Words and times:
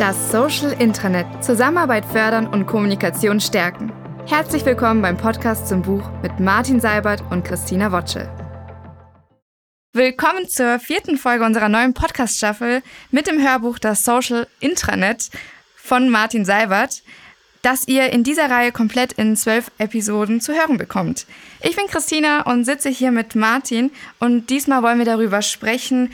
Das 0.00 0.32
Social 0.32 0.72
Intranet. 0.80 1.26
Zusammenarbeit 1.44 2.06
fördern 2.06 2.46
und 2.46 2.64
Kommunikation 2.64 3.38
stärken. 3.38 3.92
Herzlich 4.26 4.64
willkommen 4.64 5.02
beim 5.02 5.18
Podcast 5.18 5.68
zum 5.68 5.82
Buch 5.82 6.10
mit 6.22 6.40
Martin 6.40 6.80
Seibert 6.80 7.22
und 7.30 7.44
Christina 7.44 7.92
Wotschel. 7.92 8.26
Willkommen 9.92 10.48
zur 10.48 10.78
vierten 10.78 11.18
Folge 11.18 11.44
unserer 11.44 11.68
neuen 11.68 11.92
Podcast-Staffel 11.92 12.82
mit 13.10 13.26
dem 13.26 13.46
Hörbuch 13.46 13.78
Das 13.78 14.02
Social 14.02 14.46
Intranet 14.60 15.28
von 15.76 16.08
Martin 16.08 16.46
Seibert, 16.46 17.02
das 17.60 17.86
ihr 17.86 18.10
in 18.10 18.24
dieser 18.24 18.50
Reihe 18.50 18.72
komplett 18.72 19.12
in 19.12 19.36
zwölf 19.36 19.70
Episoden 19.76 20.40
zu 20.40 20.54
hören 20.54 20.78
bekommt. 20.78 21.26
Ich 21.60 21.76
bin 21.76 21.88
Christina 21.88 22.50
und 22.50 22.64
sitze 22.64 22.88
hier 22.88 23.10
mit 23.10 23.34
Martin 23.34 23.90
und 24.18 24.48
diesmal 24.48 24.82
wollen 24.82 24.96
wir 24.96 25.04
darüber 25.04 25.42
sprechen, 25.42 26.10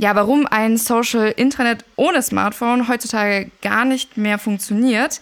ja, 0.00 0.14
warum 0.14 0.46
ein 0.46 0.78
Social 0.78 1.28
Intranet 1.28 1.84
ohne 1.96 2.22
Smartphone 2.22 2.88
heutzutage 2.88 3.50
gar 3.60 3.84
nicht 3.84 4.16
mehr 4.16 4.38
funktioniert. 4.38 5.20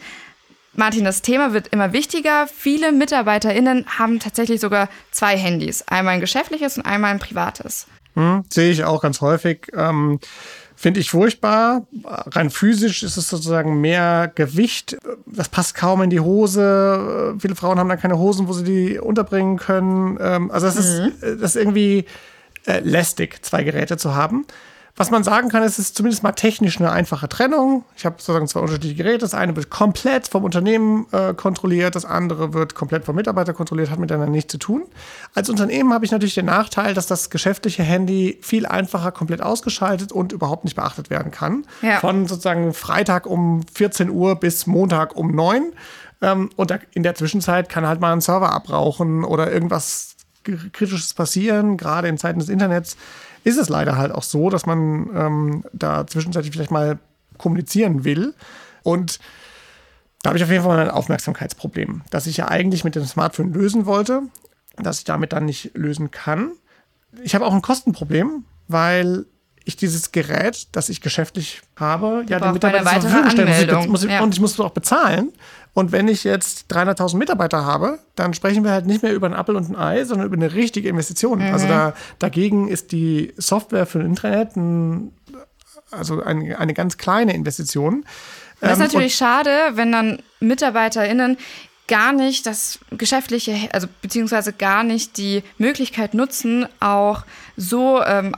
Martin, 0.72 1.04
das 1.04 1.20
Thema 1.20 1.52
wird 1.52 1.66
immer 1.68 1.92
wichtiger. 1.92 2.46
Viele 2.46 2.92
MitarbeiterInnen 2.92 3.86
haben 3.98 4.20
tatsächlich 4.20 4.60
sogar 4.60 4.88
zwei 5.10 5.36
Handys. 5.36 5.82
Einmal 5.88 6.14
ein 6.14 6.20
geschäftliches 6.20 6.76
und 6.76 6.86
einmal 6.86 7.10
ein 7.10 7.18
privates. 7.18 7.88
Hm, 8.14 8.44
sehe 8.48 8.70
ich 8.70 8.84
auch 8.84 9.02
ganz 9.02 9.20
häufig. 9.20 9.66
Ähm, 9.74 10.20
Finde 10.76 11.00
ich 11.00 11.10
furchtbar. 11.10 11.88
Rein 12.04 12.50
physisch 12.50 13.02
ist 13.02 13.16
es 13.16 13.28
sozusagen 13.28 13.80
mehr 13.80 14.30
Gewicht. 14.32 14.96
Das 15.26 15.48
passt 15.48 15.74
kaum 15.74 16.02
in 16.02 16.10
die 16.10 16.20
Hose. 16.20 17.34
Viele 17.40 17.56
Frauen 17.56 17.80
haben 17.80 17.88
dann 17.88 17.98
keine 17.98 18.16
Hosen, 18.16 18.46
wo 18.46 18.52
sie 18.52 18.62
die 18.62 18.98
unterbringen 19.00 19.56
können. 19.56 20.18
Ähm, 20.20 20.52
also 20.52 20.68
das, 20.68 20.76
mhm. 20.76 21.06
ist, 21.08 21.42
das 21.42 21.56
ist 21.56 21.56
irgendwie 21.56 22.04
äh, 22.68 22.80
lästig, 22.80 23.42
zwei 23.42 23.64
Geräte 23.64 23.96
zu 23.96 24.14
haben. 24.14 24.46
Was 24.98 25.12
man 25.12 25.22
sagen 25.22 25.48
kann, 25.48 25.62
ist, 25.62 25.78
es 25.78 25.90
ist 25.90 25.96
zumindest 25.96 26.24
mal 26.24 26.32
technisch 26.32 26.78
eine 26.80 26.90
einfache 26.90 27.28
Trennung. 27.28 27.84
Ich 27.96 28.04
habe 28.04 28.16
sozusagen 28.18 28.48
zwei 28.48 28.58
unterschiedliche 28.58 28.96
Geräte. 28.96 29.18
Das 29.18 29.32
eine 29.32 29.54
wird 29.54 29.70
komplett 29.70 30.26
vom 30.26 30.42
Unternehmen 30.42 31.06
äh, 31.12 31.34
kontrolliert, 31.34 31.94
das 31.94 32.04
andere 32.04 32.52
wird 32.52 32.74
komplett 32.74 33.04
vom 33.04 33.14
Mitarbeiter 33.14 33.52
kontrolliert, 33.54 33.90
hat 33.90 34.00
miteinander 34.00 34.32
nichts 34.32 34.50
zu 34.50 34.58
tun. 34.58 34.82
Als 35.36 35.48
Unternehmen 35.48 35.94
habe 35.94 36.04
ich 36.04 36.10
natürlich 36.10 36.34
den 36.34 36.46
Nachteil, 36.46 36.94
dass 36.94 37.06
das 37.06 37.30
geschäftliche 37.30 37.84
Handy 37.84 38.40
viel 38.42 38.66
einfacher 38.66 39.12
komplett 39.12 39.40
ausgeschaltet 39.40 40.10
und 40.10 40.32
überhaupt 40.32 40.64
nicht 40.64 40.74
beachtet 40.74 41.10
werden 41.10 41.30
kann. 41.30 41.64
Ja. 41.80 42.00
Von 42.00 42.26
sozusagen 42.26 42.74
Freitag 42.74 43.26
um 43.26 43.62
14 43.72 44.10
Uhr 44.10 44.34
bis 44.34 44.66
Montag 44.66 45.14
um 45.14 45.32
9. 45.32 45.72
Ähm, 46.22 46.50
und 46.56 46.76
in 46.92 47.04
der 47.04 47.14
Zwischenzeit 47.14 47.68
kann 47.68 47.86
halt 47.86 48.00
mal 48.00 48.12
ein 48.12 48.20
Server 48.20 48.52
abrauchen 48.52 49.22
oder 49.22 49.52
irgendwas 49.52 50.16
Kritisches 50.72 51.14
passieren, 51.14 51.76
gerade 51.76 52.08
in 52.08 52.18
Zeiten 52.18 52.40
des 52.40 52.48
Internets 52.48 52.96
ist 53.44 53.58
es 53.58 53.68
leider 53.68 53.96
halt 53.96 54.12
auch 54.12 54.22
so, 54.22 54.50
dass 54.50 54.66
man 54.66 55.10
ähm, 55.14 55.64
da 55.72 56.06
zwischenzeitlich 56.06 56.52
vielleicht 56.52 56.70
mal 56.70 56.98
kommunizieren 57.36 58.04
will. 58.04 58.34
Und 58.82 59.18
da 60.22 60.30
habe 60.30 60.38
ich 60.38 60.44
auf 60.44 60.50
jeden 60.50 60.64
Fall 60.64 60.78
ein 60.78 60.90
Aufmerksamkeitsproblem, 60.90 62.02
das 62.10 62.26
ich 62.26 62.38
ja 62.38 62.48
eigentlich 62.48 62.84
mit 62.84 62.94
dem 62.94 63.04
Smartphone 63.04 63.52
lösen 63.52 63.86
wollte, 63.86 64.22
das 64.76 64.98
ich 64.98 65.04
damit 65.04 65.32
dann 65.32 65.44
nicht 65.44 65.72
lösen 65.74 66.10
kann. 66.10 66.52
Ich 67.22 67.34
habe 67.34 67.46
auch 67.46 67.54
ein 67.54 67.62
Kostenproblem, 67.62 68.44
weil 68.66 69.26
ich 69.68 69.76
dieses 69.76 70.12
Gerät, 70.12 70.66
das 70.72 70.88
ich 70.88 71.02
geschäftlich 71.02 71.60
habe, 71.76 72.24
ja 72.26 72.40
den 72.40 72.52
Mitarbeitern 72.54 73.02
zur 73.02 73.10
Verfügung 73.10 73.30
stellen 73.30 73.48
muss. 73.48 73.84
Ich, 73.84 73.90
muss 73.90 74.02
ich, 74.04 74.10
ja. 74.10 74.22
Und 74.22 74.34
ich 74.34 74.40
muss 74.40 74.58
auch 74.58 74.70
bezahlen. 74.70 75.30
Und 75.74 75.92
wenn 75.92 76.08
ich 76.08 76.24
jetzt 76.24 76.72
300.000 76.72 77.18
Mitarbeiter 77.18 77.66
habe, 77.66 77.98
dann 78.16 78.32
sprechen 78.32 78.64
wir 78.64 78.70
halt 78.70 78.86
nicht 78.86 79.02
mehr 79.02 79.12
über 79.12 79.26
ein 79.26 79.34
Apfel 79.34 79.56
und 79.56 79.68
ein 79.68 79.76
Ei, 79.76 80.04
sondern 80.04 80.26
über 80.26 80.36
eine 80.36 80.54
richtige 80.54 80.88
Investition. 80.88 81.40
Mhm. 81.40 81.52
Also 81.52 81.68
da, 81.68 81.92
dagegen 82.18 82.68
ist 82.68 82.92
die 82.92 83.34
Software 83.36 83.84
für 83.84 84.00
ein 84.00 84.06
Internet 84.06 84.56
ein, 84.56 85.12
also 85.90 86.22
ein, 86.22 86.56
eine 86.56 86.72
ganz 86.72 86.96
kleine 86.96 87.34
Investition. 87.34 88.06
Das 88.60 88.72
ist 88.72 88.78
ähm, 88.78 88.84
natürlich 88.84 89.16
schade, 89.16 89.50
wenn 89.74 89.92
dann 89.92 90.22
MitarbeiterInnen 90.40 91.36
gar 91.88 92.12
nicht 92.12 92.46
das 92.46 92.78
geschäftliche, 92.90 93.68
also 93.72 93.86
beziehungsweise 94.00 94.54
gar 94.54 94.82
nicht 94.82 95.18
die 95.18 95.42
Möglichkeit 95.58 96.14
nutzen, 96.14 96.66
auch 96.80 97.24
so 97.56 98.02
ähm, 98.02 98.34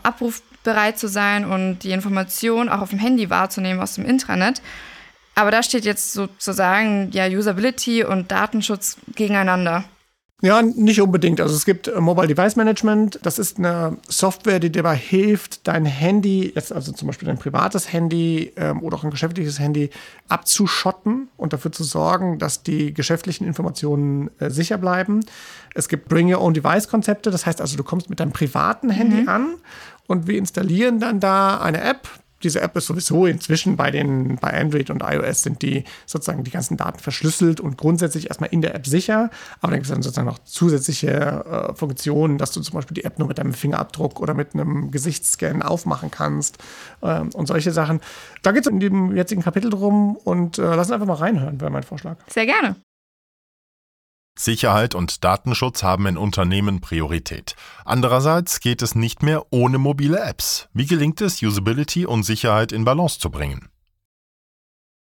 abrufbereit 0.60 0.98
zu 0.98 1.08
sein 1.08 1.44
und 1.44 1.80
die 1.80 1.92
Information 1.92 2.68
auch 2.68 2.80
auf 2.80 2.90
dem 2.90 2.98
Handy 2.98 3.30
wahrzunehmen 3.30 3.80
aus 3.80 3.94
dem 3.94 4.04
Intranet. 4.04 4.60
Aber 5.34 5.50
da 5.50 5.62
steht 5.62 5.84
jetzt 5.84 6.12
sozusagen 6.12 7.10
ja 7.12 7.26
Usability 7.26 8.04
und 8.04 8.30
Datenschutz 8.30 8.96
gegeneinander. 9.14 9.84
Ja, 10.42 10.62
nicht 10.62 11.00
unbedingt. 11.02 11.40
Also 11.40 11.54
es 11.54 11.66
gibt 11.66 11.88
äh, 11.88 12.00
Mobile 12.00 12.28
Device 12.28 12.56
Management. 12.56 13.18
Das 13.22 13.38
ist 13.38 13.58
eine 13.58 13.98
Software, 14.08 14.58
die 14.58 14.70
dir 14.72 14.82
dabei 14.82 14.96
hilft, 14.96 15.66
dein 15.68 15.84
Handy, 15.84 16.52
jetzt 16.54 16.72
also 16.72 16.92
zum 16.92 17.06
Beispiel 17.08 17.26
dein 17.26 17.38
privates 17.38 17.92
Handy 17.92 18.52
ähm, 18.56 18.82
oder 18.82 18.96
auch 18.96 19.04
ein 19.04 19.10
geschäftliches 19.10 19.58
Handy, 19.58 19.90
abzuschotten 20.28 21.28
und 21.36 21.52
dafür 21.52 21.72
zu 21.72 21.84
sorgen, 21.84 22.38
dass 22.38 22.62
die 22.62 22.94
geschäftlichen 22.94 23.46
Informationen 23.46 24.30
äh, 24.38 24.48
sicher 24.50 24.78
bleiben. 24.78 25.20
Es 25.74 25.88
gibt 25.88 26.08
Bring 26.08 26.32
Your 26.32 26.40
Own 26.40 26.54
Device 26.54 26.88
Konzepte. 26.88 27.30
Das 27.30 27.44
heißt 27.44 27.60
also, 27.60 27.76
du 27.76 27.84
kommst 27.84 28.08
mit 28.08 28.20
deinem 28.20 28.32
privaten 28.32 28.88
Handy 28.88 29.22
mhm. 29.22 29.28
an 29.28 29.54
und 30.06 30.26
wir 30.26 30.38
installieren 30.38 31.00
dann 31.00 31.20
da 31.20 31.60
eine 31.60 31.82
App, 31.82 32.08
diese 32.42 32.60
App 32.60 32.76
ist 32.76 32.86
sowieso 32.86 33.26
inzwischen 33.26 33.76
bei 33.76 33.90
den, 33.90 34.36
bei 34.36 34.52
Android 34.52 34.90
und 34.90 35.02
iOS 35.02 35.42
sind 35.42 35.62
die 35.62 35.84
sozusagen 36.06 36.44
die 36.44 36.50
ganzen 36.50 36.76
Daten 36.76 36.98
verschlüsselt 36.98 37.60
und 37.60 37.76
grundsätzlich 37.76 38.28
erstmal 38.28 38.50
in 38.50 38.62
der 38.62 38.74
App 38.74 38.86
sicher. 38.86 39.30
Aber 39.60 39.72
dann 39.72 39.80
gibt 39.80 39.86
es 39.86 39.92
dann 39.92 40.02
sozusagen 40.02 40.26
noch 40.26 40.38
zusätzliche 40.44 41.10
äh, 41.10 41.74
Funktionen, 41.74 42.38
dass 42.38 42.52
du 42.52 42.60
zum 42.60 42.74
Beispiel 42.74 42.94
die 42.94 43.04
App 43.04 43.18
nur 43.18 43.28
mit 43.28 43.38
deinem 43.38 43.52
Fingerabdruck 43.52 44.20
oder 44.20 44.34
mit 44.34 44.54
einem 44.54 44.90
Gesichtsscan 44.90 45.62
aufmachen 45.62 46.10
kannst 46.10 46.58
äh, 47.02 47.20
und 47.20 47.46
solche 47.46 47.72
Sachen. 47.72 48.00
Da 48.42 48.52
geht 48.52 48.66
es 48.66 48.72
in 48.72 48.80
dem 48.80 49.16
jetzigen 49.16 49.42
Kapitel 49.42 49.70
drum 49.70 50.16
und 50.16 50.58
äh, 50.58 50.62
lass 50.62 50.88
uns 50.88 50.92
einfach 50.92 51.06
mal 51.06 51.14
reinhören, 51.14 51.60
wäre 51.60 51.70
mein 51.70 51.82
Vorschlag. 51.82 52.16
Sehr 52.28 52.46
gerne. 52.46 52.76
Sicherheit 54.44 54.94
und 54.94 55.24
Datenschutz 55.24 55.82
haben 55.82 56.06
in 56.06 56.16
Unternehmen 56.16 56.80
Priorität. 56.80 57.56
Andererseits 57.84 58.60
geht 58.60 58.82
es 58.82 58.94
nicht 58.94 59.22
mehr 59.22 59.44
ohne 59.50 59.78
mobile 59.78 60.18
Apps. 60.18 60.68
Wie 60.72 60.86
gelingt 60.86 61.20
es, 61.20 61.42
Usability 61.42 62.06
und 62.06 62.22
Sicherheit 62.22 62.72
in 62.72 62.84
Balance 62.84 63.18
zu 63.18 63.30
bringen? 63.30 63.68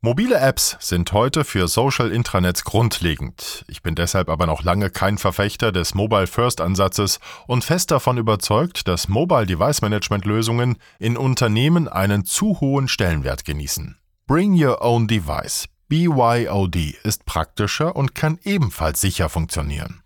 Mobile 0.01 0.39
Apps 0.39 0.77
sind 0.79 1.13
heute 1.13 1.43
für 1.43 1.67
Social 1.67 2.13
Intranets 2.13 2.63
grundlegend. 2.63 3.65
Ich 3.67 3.83
bin 3.83 3.97
deshalb 3.97 4.29
aber 4.29 4.47
noch 4.47 4.63
lange 4.63 4.91
kein 4.91 5.19
Verfechter 5.19 5.73
des 5.73 5.93
Mobile 5.93 6.29
First 6.29 6.61
Ansatzes 6.61 7.19
und 7.49 7.65
fest 7.65 7.91
davon 7.91 8.17
überzeugt, 8.17 8.87
dass 8.87 9.09
Mobile 9.09 9.47
Device 9.47 9.83
Management 9.83 10.25
Lösungen 10.25 10.79
in 11.01 11.17
Unternehmen 11.17 11.89
einen 11.89 12.25
zu 12.25 12.61
hohen 12.61 12.87
Stellenwert 12.87 13.45
genießen. 13.45 13.99
Bring 14.29 14.53
Your 14.53 14.83
Own 14.83 15.09
Device, 15.09 15.67
BYOD 15.89 16.97
ist 17.03 17.25
praktischer 17.25 17.97
und 17.97 18.15
kann 18.15 18.39
ebenfalls 18.45 19.01
sicher 19.01 19.29
funktionieren. 19.29 20.03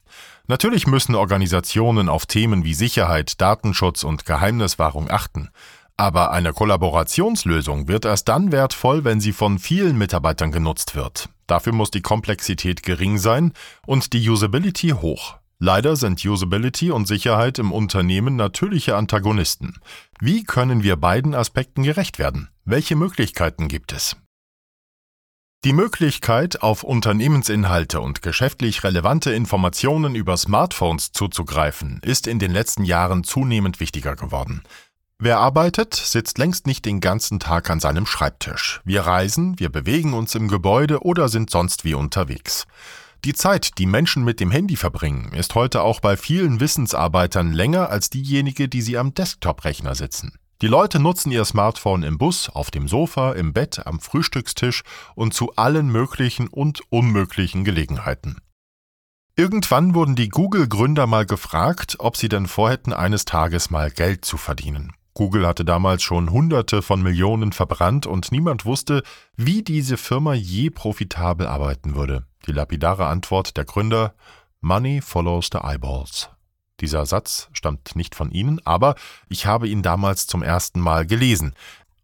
Natürlich 0.46 0.86
müssen 0.86 1.14
Organisationen 1.14 2.08
auf 2.08 2.26
Themen 2.26 2.64
wie 2.64 2.74
Sicherheit, 2.74 3.40
Datenschutz 3.40 4.04
und 4.04 4.24
Geheimniswahrung 4.24 5.10
achten, 5.10 5.50
aber 5.96 6.30
eine 6.32 6.52
Kollaborationslösung 6.52 7.88
wird 7.88 8.04
erst 8.04 8.28
dann 8.28 8.52
wertvoll, 8.52 9.04
wenn 9.04 9.20
sie 9.20 9.32
von 9.32 9.58
vielen 9.58 9.98
Mitarbeitern 9.98 10.50
genutzt 10.50 10.94
wird. 10.94 11.28
Dafür 11.46 11.72
muss 11.72 11.90
die 11.90 12.00
Komplexität 12.00 12.82
gering 12.82 13.18
sein 13.18 13.52
und 13.86 14.12
die 14.12 14.28
Usability 14.28 14.90
hoch. 14.90 15.36
Leider 15.58 15.94
sind 15.94 16.24
Usability 16.24 16.90
und 16.90 17.06
Sicherheit 17.06 17.58
im 17.58 17.70
Unternehmen 17.70 18.34
natürliche 18.34 18.96
Antagonisten. 18.96 19.76
Wie 20.18 20.44
können 20.44 20.82
wir 20.82 20.96
beiden 20.96 21.34
Aspekten 21.34 21.84
gerecht 21.84 22.18
werden? 22.18 22.48
Welche 22.64 22.96
Möglichkeiten 22.96 23.68
gibt 23.68 23.92
es? 23.92 24.16
Die 25.64 25.72
Möglichkeit, 25.72 26.60
auf 26.60 26.82
Unternehmensinhalte 26.82 28.00
und 28.00 28.20
geschäftlich 28.20 28.82
relevante 28.82 29.30
Informationen 29.32 30.16
über 30.16 30.36
Smartphones 30.36 31.12
zuzugreifen, 31.12 32.00
ist 32.02 32.26
in 32.26 32.40
den 32.40 32.50
letzten 32.50 32.84
Jahren 32.84 33.22
zunehmend 33.22 33.78
wichtiger 33.78 34.16
geworden. 34.16 34.64
Wer 35.20 35.38
arbeitet, 35.38 35.94
sitzt 35.94 36.38
längst 36.38 36.66
nicht 36.66 36.84
den 36.84 36.98
ganzen 36.98 37.38
Tag 37.38 37.70
an 37.70 37.78
seinem 37.78 38.06
Schreibtisch. 38.06 38.80
Wir 38.84 39.02
reisen, 39.02 39.56
wir 39.60 39.68
bewegen 39.68 40.14
uns 40.14 40.34
im 40.34 40.48
Gebäude 40.48 41.04
oder 41.04 41.28
sind 41.28 41.48
sonst 41.48 41.84
wie 41.84 41.94
unterwegs. 41.94 42.66
Die 43.24 43.34
Zeit, 43.34 43.78
die 43.78 43.86
Menschen 43.86 44.24
mit 44.24 44.40
dem 44.40 44.50
Handy 44.50 44.74
verbringen, 44.74 45.32
ist 45.32 45.54
heute 45.54 45.82
auch 45.82 46.00
bei 46.00 46.16
vielen 46.16 46.58
Wissensarbeitern 46.58 47.52
länger 47.52 47.88
als 47.88 48.10
diejenige, 48.10 48.68
die 48.68 48.82
sie 48.82 48.98
am 48.98 49.14
Desktop-Rechner 49.14 49.94
sitzen. 49.94 50.32
Die 50.62 50.68
Leute 50.68 51.00
nutzen 51.00 51.32
ihr 51.32 51.44
Smartphone 51.44 52.04
im 52.04 52.18
Bus, 52.18 52.48
auf 52.48 52.70
dem 52.70 52.86
Sofa, 52.86 53.32
im 53.32 53.52
Bett, 53.52 53.84
am 53.84 53.98
Frühstückstisch 53.98 54.84
und 55.16 55.34
zu 55.34 55.56
allen 55.56 55.88
möglichen 55.88 56.46
und 56.46 56.82
unmöglichen 56.88 57.64
Gelegenheiten. 57.64 58.36
Irgendwann 59.34 59.96
wurden 59.96 60.14
die 60.14 60.28
Google-Gründer 60.28 61.08
mal 61.08 61.26
gefragt, 61.26 61.96
ob 61.98 62.16
sie 62.16 62.28
denn 62.28 62.46
vorhätten, 62.46 62.92
eines 62.92 63.24
Tages 63.24 63.70
mal 63.70 63.90
Geld 63.90 64.24
zu 64.24 64.36
verdienen. 64.36 64.92
Google 65.14 65.48
hatte 65.48 65.64
damals 65.64 66.04
schon 66.04 66.30
Hunderte 66.30 66.80
von 66.80 67.02
Millionen 67.02 67.50
verbrannt 67.50 68.06
und 68.06 68.30
niemand 68.30 68.64
wusste, 68.64 69.02
wie 69.36 69.64
diese 69.64 69.96
Firma 69.96 70.34
je 70.34 70.70
profitabel 70.70 71.48
arbeiten 71.48 71.96
würde. 71.96 72.24
Die 72.46 72.52
lapidare 72.52 73.06
Antwort 73.06 73.56
der 73.56 73.64
Gründer 73.64 74.14
Money 74.60 75.00
follows 75.00 75.48
the 75.50 75.58
eyeballs. 75.58 76.30
Dieser 76.82 77.06
Satz 77.06 77.48
stammt 77.52 77.94
nicht 77.94 78.16
von 78.16 78.32
Ihnen, 78.32 78.60
aber 78.64 78.96
ich 79.28 79.46
habe 79.46 79.68
ihn 79.68 79.82
damals 79.82 80.26
zum 80.26 80.42
ersten 80.42 80.80
Mal 80.80 81.06
gelesen. 81.06 81.54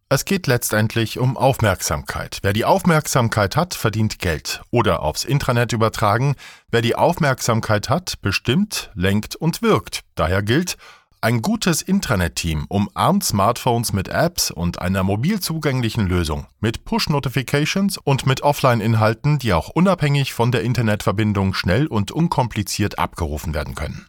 Es 0.09 0.25
geht 0.25 0.47
letztendlich 0.47 1.19
um 1.19 1.37
Aufmerksamkeit. 1.37 2.39
Wer 2.43 2.55
die 2.55 2.65
Aufmerksamkeit 2.65 3.57
hat, 3.57 3.75
verdient 3.75 4.21
Geld. 4.21 4.63
Oder 4.71 5.03
aufs 5.03 5.25
Intranet 5.25 5.73
übertragen, 5.73 6.37
wer 6.71 6.81
die 6.81 6.95
Aufmerksamkeit 6.95 7.91
hat, 7.91 8.15
bestimmt, 8.23 8.91
lenkt 8.95 9.37
und 9.37 9.61
wirkt. 9.61 10.05
Daher 10.15 10.43
gilt, 10.43 10.79
ein 11.21 11.43
gutes 11.43 11.83
Intranet-Team 11.83 12.67
umarmt 12.69 13.25
Smartphones 13.25 13.93
mit 13.93 14.07
Apps 14.07 14.53
und 14.53 14.81
einer 14.81 15.03
mobil 15.03 15.41
zugänglichen 15.41 16.07
Lösung, 16.07 16.47
mit 16.61 16.85
Push-Notifications 16.85 17.99
und 17.99 18.27
mit 18.27 18.43
Offline-Inhalten, 18.43 19.41
die 19.41 19.53
auch 19.53 19.71
unabhängig 19.71 20.33
von 20.33 20.53
der 20.53 20.63
Internetverbindung 20.63 21.53
schnell 21.55 21.89
und 21.89 22.13
unkompliziert 22.13 23.01
abgerufen 23.01 23.53
werden 23.53 23.75
können. 23.75 24.07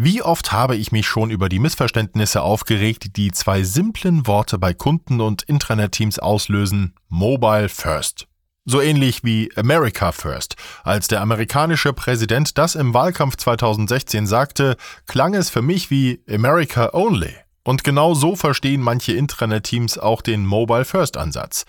Wie 0.00 0.22
oft 0.22 0.52
habe 0.52 0.76
ich 0.76 0.92
mich 0.92 1.08
schon 1.08 1.32
über 1.32 1.48
die 1.48 1.58
Missverständnisse 1.58 2.40
aufgeregt, 2.40 3.16
die 3.16 3.32
zwei 3.32 3.64
simplen 3.64 4.28
Worte 4.28 4.56
bei 4.56 4.72
Kunden 4.72 5.20
und 5.20 5.42
Intranet-Teams 5.42 6.20
auslösen, 6.20 6.94
Mobile 7.08 7.68
First. 7.68 8.28
So 8.64 8.80
ähnlich 8.80 9.24
wie 9.24 9.50
America 9.56 10.12
First. 10.12 10.54
Als 10.84 11.08
der 11.08 11.20
amerikanische 11.20 11.92
Präsident 11.92 12.58
das 12.58 12.76
im 12.76 12.94
Wahlkampf 12.94 13.38
2016 13.38 14.28
sagte, 14.28 14.76
klang 15.08 15.34
es 15.34 15.50
für 15.50 15.62
mich 15.62 15.90
wie 15.90 16.22
America 16.30 16.90
Only. 16.92 17.34
Und 17.68 17.84
genau 17.84 18.14
so 18.14 18.34
verstehen 18.34 18.80
manche 18.80 19.12
Intranet-Teams 19.12 19.98
auch 19.98 20.22
den 20.22 20.46
Mobile 20.46 20.86
First 20.86 21.18
Ansatz. 21.18 21.66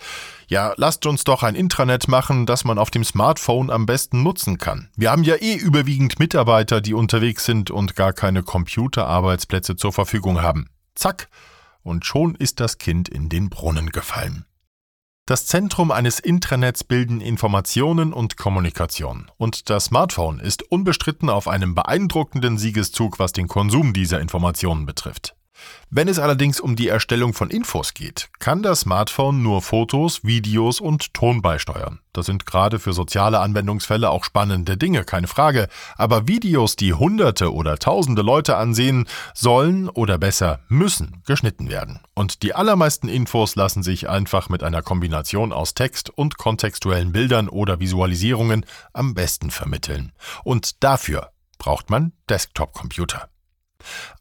Ja, 0.48 0.72
lasst 0.78 1.04
uns 1.04 1.24
doch 1.24 1.42
ein 1.42 1.54
Intranet 1.54 2.08
machen, 2.08 2.46
das 2.46 2.64
man 2.64 2.78
auf 2.78 2.90
dem 2.90 3.04
Smartphone 3.04 3.68
am 3.68 3.84
besten 3.84 4.22
nutzen 4.22 4.56
kann. 4.56 4.88
Wir 4.96 5.10
haben 5.10 5.24
ja 5.24 5.34
eh 5.34 5.56
überwiegend 5.56 6.18
Mitarbeiter, 6.18 6.80
die 6.80 6.94
unterwegs 6.94 7.44
sind 7.44 7.70
und 7.70 7.96
gar 7.96 8.14
keine 8.14 8.42
Computerarbeitsplätze 8.42 9.76
zur 9.76 9.92
Verfügung 9.92 10.40
haben. 10.40 10.70
Zack. 10.94 11.28
Und 11.82 12.06
schon 12.06 12.34
ist 12.34 12.60
das 12.60 12.78
Kind 12.78 13.10
in 13.10 13.28
den 13.28 13.50
Brunnen 13.50 13.90
gefallen. 13.90 14.46
Das 15.26 15.44
Zentrum 15.44 15.90
eines 15.90 16.18
Intranets 16.18 16.82
bilden 16.82 17.20
Informationen 17.20 18.14
und 18.14 18.38
Kommunikation. 18.38 19.30
Und 19.36 19.68
das 19.68 19.84
Smartphone 19.84 20.40
ist 20.40 20.62
unbestritten 20.62 21.28
auf 21.28 21.46
einem 21.46 21.74
beeindruckenden 21.74 22.56
Siegeszug, 22.56 23.18
was 23.18 23.32
den 23.32 23.48
Konsum 23.48 23.92
dieser 23.92 24.18
Informationen 24.18 24.86
betrifft. 24.86 25.34
Wenn 25.90 26.06
es 26.06 26.18
allerdings 26.18 26.60
um 26.60 26.76
die 26.76 26.88
Erstellung 26.88 27.34
von 27.34 27.50
Infos 27.50 27.94
geht, 27.94 28.28
kann 28.38 28.62
das 28.62 28.80
Smartphone 28.80 29.42
nur 29.42 29.60
Fotos, 29.60 30.24
Videos 30.24 30.80
und 30.80 31.14
Ton 31.14 31.42
beisteuern. 31.42 31.98
Das 32.12 32.26
sind 32.26 32.46
gerade 32.46 32.78
für 32.78 32.92
soziale 32.92 33.40
Anwendungsfälle 33.40 34.10
auch 34.10 34.24
spannende 34.24 34.76
Dinge, 34.76 35.04
keine 35.04 35.26
Frage. 35.26 35.68
Aber 35.96 36.28
Videos, 36.28 36.76
die 36.76 36.94
Hunderte 36.94 37.52
oder 37.52 37.78
Tausende 37.78 38.22
Leute 38.22 38.56
ansehen, 38.56 39.06
sollen 39.34 39.88
oder 39.88 40.18
besser 40.18 40.60
müssen 40.68 41.22
geschnitten 41.26 41.68
werden. 41.68 42.00
Und 42.14 42.42
die 42.42 42.54
allermeisten 42.54 43.08
Infos 43.08 43.56
lassen 43.56 43.82
sich 43.82 44.08
einfach 44.08 44.48
mit 44.48 44.62
einer 44.62 44.82
Kombination 44.82 45.52
aus 45.52 45.74
Text 45.74 46.10
und 46.10 46.38
kontextuellen 46.38 47.12
Bildern 47.12 47.48
oder 47.48 47.80
Visualisierungen 47.80 48.64
am 48.92 49.14
besten 49.14 49.50
vermitteln. 49.50 50.12
Und 50.44 50.84
dafür 50.84 51.30
braucht 51.58 51.90
man 51.90 52.12
Desktop-Computer. 52.28 53.28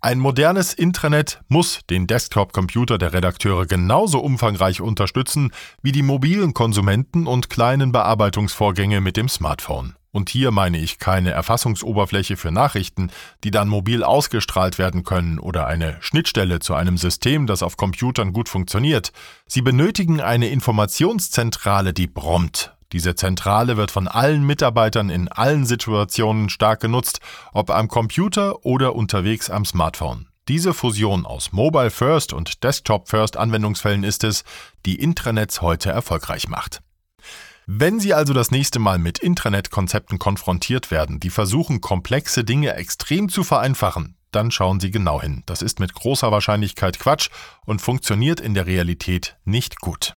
Ein 0.02 0.20
modernes 0.20 0.74
Intranet 0.74 1.42
muss 1.48 1.80
den 1.90 2.08
Desktop-Computer 2.08 2.98
der 2.98 3.14
Redakteure 3.14 3.66
genauso 3.66 4.20
umfangreich 4.20 4.82
unterstützen 4.82 5.52
wie 5.82 5.92
die 5.92 6.04
mobilen 6.04 6.54
Konsumenten 6.54 7.28
und 7.28 7.50
kleinen 7.50 7.92
Bearbeitungsvorgänge 7.92 9.02
mit 9.02 9.18
dem 9.18 9.30
Smartphone. 9.30 9.96
Und 10.12 10.30
hier 10.30 10.50
meine 10.52 10.80
ich 10.80 10.98
keine 10.98 11.32
Erfassungsoberfläche 11.32 12.36
für 12.36 12.52
Nachrichten, 12.52 13.12
die 13.44 13.52
dann 13.52 13.68
mobil 13.68 14.04
ausgestrahlt 14.04 14.80
werden 14.80 15.04
können 15.04 15.38
oder 15.38 15.68
eine 15.68 15.98
Schnittstelle 16.00 16.60
zu 16.60 16.74
einem 16.74 16.98
System, 16.98 17.46
das 17.46 17.62
auf 17.62 17.78
Computern 17.78 18.34
gut 18.34 18.50
funktioniert. 18.50 19.12
Sie 19.46 19.62
benötigen 19.62 20.20
eine 20.20 20.50
Informationszentrale, 20.50 21.94
die 21.94 22.08
brummt, 22.08 22.74
diese 22.92 23.16
Zentrale 23.16 23.78
wird 23.78 23.92
von 23.92 24.08
allen 24.08 24.44
Mitarbeitern 24.44 25.10
in 25.10 25.28
allen 25.28 25.66
Situationen 25.66 26.50
stark 26.50 26.80
genutzt, 26.80 27.20
ob 27.54 27.70
am 27.70 27.88
Computer 27.88 28.66
oder 28.66 28.96
unterwegs 28.96 29.50
am 29.50 29.66
Smartphone. 29.66 30.28
Diese 30.48 30.74
Fusion 30.74 31.28
aus 31.28 31.52
Mobile 31.52 31.92
First 31.92 32.34
und 32.34 32.64
Desktop 32.64 33.08
First 33.08 33.38
Anwendungsfällen 33.38 34.04
ist 34.04 34.24
es, 34.24 34.44
die 34.86 34.96
Intranets 34.96 35.62
heute 35.62 35.92
erfolgreich 35.92 36.48
macht. 36.48 36.82
Wenn 37.68 38.00
Sie 38.00 38.16
also 38.16 38.34
das 38.34 38.50
nächste 38.50 38.80
Mal 38.80 38.98
mit 38.98 39.20
Intranet-Konzepten 39.20 40.18
konfrontiert 40.18 40.90
werden, 40.90 41.20
die 41.20 41.30
versuchen, 41.30 41.82
komplexe 41.82 42.44
Dinge 42.44 42.74
extrem 42.74 43.30
zu 43.30 43.44
vereinfachen, 43.44 44.18
dann 44.32 44.50
schauen 44.50 44.80
Sie 44.80 44.90
genau 44.90 45.22
hin. 45.22 45.44
Das 45.46 45.62
ist 45.62 45.80
mit 45.80 45.94
großer 45.94 46.32
Wahrscheinlichkeit 46.32 46.98
Quatsch 46.98 47.30
und 47.68 47.80
funktioniert 47.80 48.40
in 48.40 48.56
der 48.56 48.66
Realität 48.66 49.38
nicht 49.46 49.80
gut. 49.80 50.14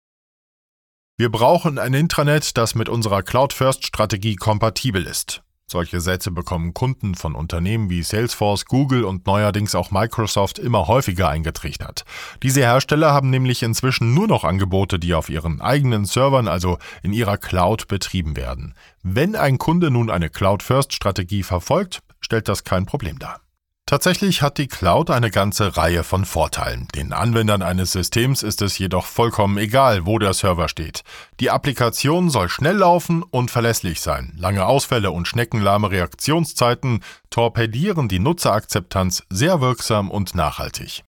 Wir 1.23 1.31
brauchen 1.31 1.79
ein 1.79 1.95
Intranet, 1.95 2.57
das 2.59 2.75
mit 2.75 2.89
unserer 2.89 3.23
Cloud-First-Strategie 3.23 4.35
kompatibel 4.35 5.07
ist. 5.07 5.45
Solche 5.69 6.01
Sätze 6.01 6.33
bekommen 6.33 6.75
Kunden 6.75 7.15
von 7.15 7.37
Unternehmen 7.37 7.91
wie 7.91 8.03
Salesforce, 8.03 8.65
Google 8.65 9.05
und 9.05 9.25
neuerdings 9.25 9.77
auch 9.77 9.93
Microsoft 9.93 10.59
immer 10.59 10.89
häufiger 10.89 11.29
eingetrichtert. 11.29 12.05
Diese 12.43 12.63
Hersteller 12.63 13.13
haben 13.13 13.31
nämlich 13.31 13.63
inzwischen 13.63 14.15
nur 14.15 14.27
noch 14.27 14.43
Angebote, 14.43 14.99
die 14.99 15.15
auf 15.15 15.29
ihren 15.29 15.61
eigenen 15.61 16.07
Servern, 16.07 16.49
also 16.49 16.79
in 17.05 17.13
ihrer 17.13 17.39
Cloud, 17.39 17.87
betrieben 17.87 18.35
werden. 18.35 18.75
Wenn 19.05 19.37
ein 19.37 19.59
Kunde 19.59 19.93
nun 19.93 20.11
eine 20.11 20.29
Cloud-First-Strategie 20.29 21.45
verfolgt, 21.45 22.01
stellt 22.21 22.49
das 22.49 22.65
kein 22.65 22.85
Problem 22.85 23.21
dar. 23.21 23.39
Tatsächlich 23.87 24.40
hat 24.40 24.58
die 24.58 24.69
Cloud 24.69 25.11
eine 25.11 25.31
ganze 25.31 25.76
Reihe 25.76 26.02
von 26.02 26.25
Vorteilen. 26.25 26.88
Den 26.94 27.12
Anwendern 27.12 27.62
eines 27.62 27.93
Systems 27.93 28.43
ist 28.43 28.62
es 28.62 28.79
jedoch 28.79 29.06
vollkommen 29.06 29.58
egal, 29.58 30.06
wo 30.06 30.19
der 30.19 30.32
Server 30.32 30.69
steht. 30.69 31.02
Die 31.40 31.50
Applikation 31.50 32.31
soll 32.31 32.49
schnell 32.49 32.76
laufen 32.76 33.23
und 33.23 33.50
verlässlich 33.50 34.00
sein. 34.00 34.32
Lange 34.37 34.64
Ausfälle 34.64 35.11
und 35.11 35.29
schneckenlahme 35.29 35.90
Reaktionszeiten 35.90 37.02
torpedieren 37.29 38.08
die 38.08 38.20
Nutzerakzeptanz 38.20 39.25
sehr 39.29 39.61
wirksam 39.61 40.11
und 40.11 40.35
nachhaltig. 40.35 41.02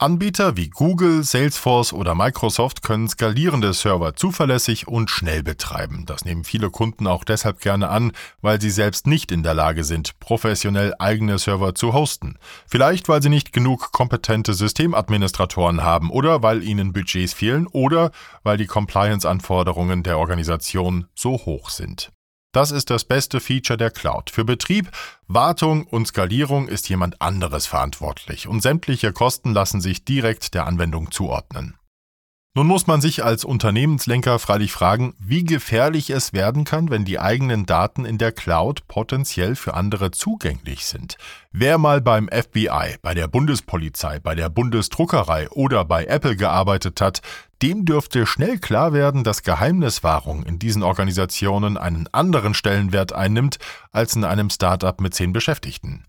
Anbieter 0.00 0.56
wie 0.56 0.68
Google, 0.68 1.24
Salesforce 1.24 1.92
oder 1.92 2.14
Microsoft 2.14 2.84
können 2.84 3.08
skalierende 3.08 3.72
Server 3.72 4.14
zuverlässig 4.14 4.86
und 4.86 5.10
schnell 5.10 5.42
betreiben. 5.42 6.06
Das 6.06 6.24
nehmen 6.24 6.44
viele 6.44 6.70
Kunden 6.70 7.08
auch 7.08 7.24
deshalb 7.24 7.60
gerne 7.60 7.88
an, 7.88 8.12
weil 8.40 8.60
sie 8.60 8.70
selbst 8.70 9.08
nicht 9.08 9.32
in 9.32 9.42
der 9.42 9.54
Lage 9.54 9.82
sind, 9.82 10.16
professionell 10.20 10.94
eigene 11.00 11.36
Server 11.40 11.74
zu 11.74 11.94
hosten. 11.94 12.38
Vielleicht 12.68 13.08
weil 13.08 13.22
sie 13.22 13.28
nicht 13.28 13.52
genug 13.52 13.90
kompetente 13.90 14.54
Systemadministratoren 14.54 15.82
haben 15.82 16.10
oder 16.10 16.44
weil 16.44 16.62
ihnen 16.62 16.92
Budgets 16.92 17.34
fehlen 17.34 17.66
oder 17.66 18.12
weil 18.44 18.56
die 18.56 18.66
Compliance-Anforderungen 18.66 20.04
der 20.04 20.18
Organisation 20.18 21.08
so 21.16 21.32
hoch 21.32 21.70
sind. 21.70 22.12
Das 22.52 22.70
ist 22.70 22.90
das 22.90 23.04
beste 23.04 23.40
Feature 23.40 23.76
der 23.76 23.90
Cloud. 23.90 24.30
Für 24.30 24.44
Betrieb, 24.44 24.90
Wartung 25.26 25.86
und 25.86 26.06
Skalierung 26.06 26.68
ist 26.68 26.88
jemand 26.88 27.20
anderes 27.20 27.66
verantwortlich 27.66 28.48
und 28.48 28.62
sämtliche 28.62 29.12
Kosten 29.12 29.52
lassen 29.52 29.80
sich 29.80 30.04
direkt 30.04 30.54
der 30.54 30.66
Anwendung 30.66 31.10
zuordnen. 31.10 31.78
Nun 32.58 32.66
muss 32.66 32.88
man 32.88 33.00
sich 33.00 33.22
als 33.22 33.44
Unternehmenslenker 33.44 34.40
freilich 34.40 34.72
fragen, 34.72 35.14
wie 35.20 35.44
gefährlich 35.44 36.10
es 36.10 36.32
werden 36.32 36.64
kann, 36.64 36.90
wenn 36.90 37.04
die 37.04 37.20
eigenen 37.20 37.66
Daten 37.66 38.04
in 38.04 38.18
der 38.18 38.32
Cloud 38.32 38.88
potenziell 38.88 39.54
für 39.54 39.74
andere 39.74 40.10
zugänglich 40.10 40.86
sind. 40.86 41.18
Wer 41.52 41.78
mal 41.78 42.00
beim 42.00 42.28
FBI, 42.28 42.96
bei 43.00 43.14
der 43.14 43.28
Bundespolizei, 43.28 44.18
bei 44.18 44.34
der 44.34 44.48
Bundesdruckerei 44.48 45.48
oder 45.50 45.84
bei 45.84 46.06
Apple 46.06 46.34
gearbeitet 46.34 47.00
hat, 47.00 47.20
dem 47.62 47.84
dürfte 47.84 48.26
schnell 48.26 48.58
klar 48.58 48.92
werden, 48.92 49.24
dass 49.24 49.42
Geheimniswahrung 49.42 50.44
in 50.44 50.58
diesen 50.58 50.82
Organisationen 50.82 51.76
einen 51.76 52.08
anderen 52.12 52.54
Stellenwert 52.54 53.12
einnimmt 53.12 53.58
als 53.90 54.14
in 54.16 54.24
einem 54.24 54.50
Startup 54.50 55.00
mit 55.00 55.14
zehn 55.14 55.32
Beschäftigten. 55.32 56.04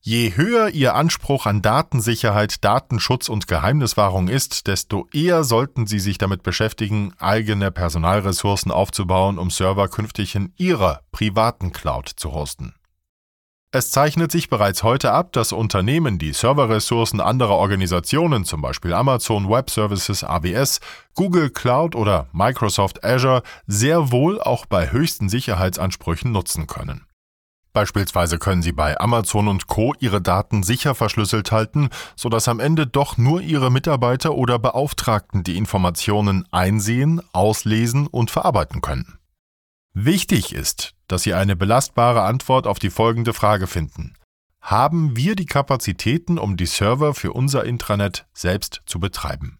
Je 0.00 0.36
höher 0.36 0.70
Ihr 0.70 0.94
Anspruch 0.94 1.44
an 1.44 1.60
Datensicherheit, 1.60 2.64
Datenschutz 2.64 3.28
und 3.28 3.46
Geheimniswahrung 3.46 4.28
ist, 4.28 4.66
desto 4.66 5.06
eher 5.12 5.44
sollten 5.44 5.86
Sie 5.86 5.98
sich 5.98 6.16
damit 6.16 6.42
beschäftigen, 6.42 7.12
eigene 7.18 7.70
Personalressourcen 7.70 8.72
aufzubauen, 8.72 9.38
um 9.38 9.50
Server 9.50 9.88
künftig 9.88 10.34
in 10.34 10.52
Ihrer 10.56 11.02
privaten 11.12 11.72
Cloud 11.72 12.08
zu 12.08 12.32
hosten. 12.32 12.74
Es 13.70 13.90
zeichnet 13.90 14.32
sich 14.32 14.48
bereits 14.48 14.82
heute 14.82 15.12
ab, 15.12 15.34
dass 15.34 15.52
Unternehmen 15.52 16.18
die 16.18 16.32
Serverressourcen 16.32 17.20
anderer 17.20 17.56
Organisationen, 17.56 18.46
zum 18.46 18.62
Beispiel 18.62 18.94
Amazon 18.94 19.50
Web 19.50 19.68
Services 19.68 20.24
AWS, 20.24 20.80
Google 21.14 21.50
Cloud 21.50 21.94
oder 21.94 22.28
Microsoft 22.32 23.04
Azure, 23.04 23.42
sehr 23.66 24.10
wohl 24.10 24.40
auch 24.40 24.64
bei 24.64 24.90
höchsten 24.90 25.28
Sicherheitsansprüchen 25.28 26.32
nutzen 26.32 26.66
können. 26.66 27.04
Beispielsweise 27.74 28.38
können 28.38 28.62
Sie 28.62 28.72
bei 28.72 28.98
Amazon 28.98 29.48
und 29.48 29.66
Co. 29.66 29.92
Ihre 29.98 30.22
Daten 30.22 30.62
sicher 30.62 30.94
verschlüsselt 30.94 31.52
halten, 31.52 31.90
sodass 32.16 32.48
am 32.48 32.60
Ende 32.60 32.86
doch 32.86 33.18
nur 33.18 33.42
Ihre 33.42 33.70
Mitarbeiter 33.70 34.34
oder 34.34 34.58
Beauftragten 34.58 35.44
die 35.44 35.58
Informationen 35.58 36.48
einsehen, 36.52 37.20
auslesen 37.34 38.06
und 38.06 38.30
verarbeiten 38.30 38.80
können. 38.80 39.18
Wichtig 39.94 40.52
ist, 40.52 40.94
dass 41.08 41.22
Sie 41.22 41.34
eine 41.34 41.56
belastbare 41.56 42.22
Antwort 42.22 42.66
auf 42.66 42.78
die 42.78 42.90
folgende 42.90 43.32
Frage 43.32 43.66
finden. 43.66 44.14
Haben 44.60 45.16
wir 45.16 45.34
die 45.34 45.46
Kapazitäten, 45.46 46.38
um 46.38 46.56
die 46.56 46.66
Server 46.66 47.14
für 47.14 47.32
unser 47.32 47.64
Intranet 47.64 48.26
selbst 48.32 48.82
zu 48.86 49.00
betreiben? 49.00 49.58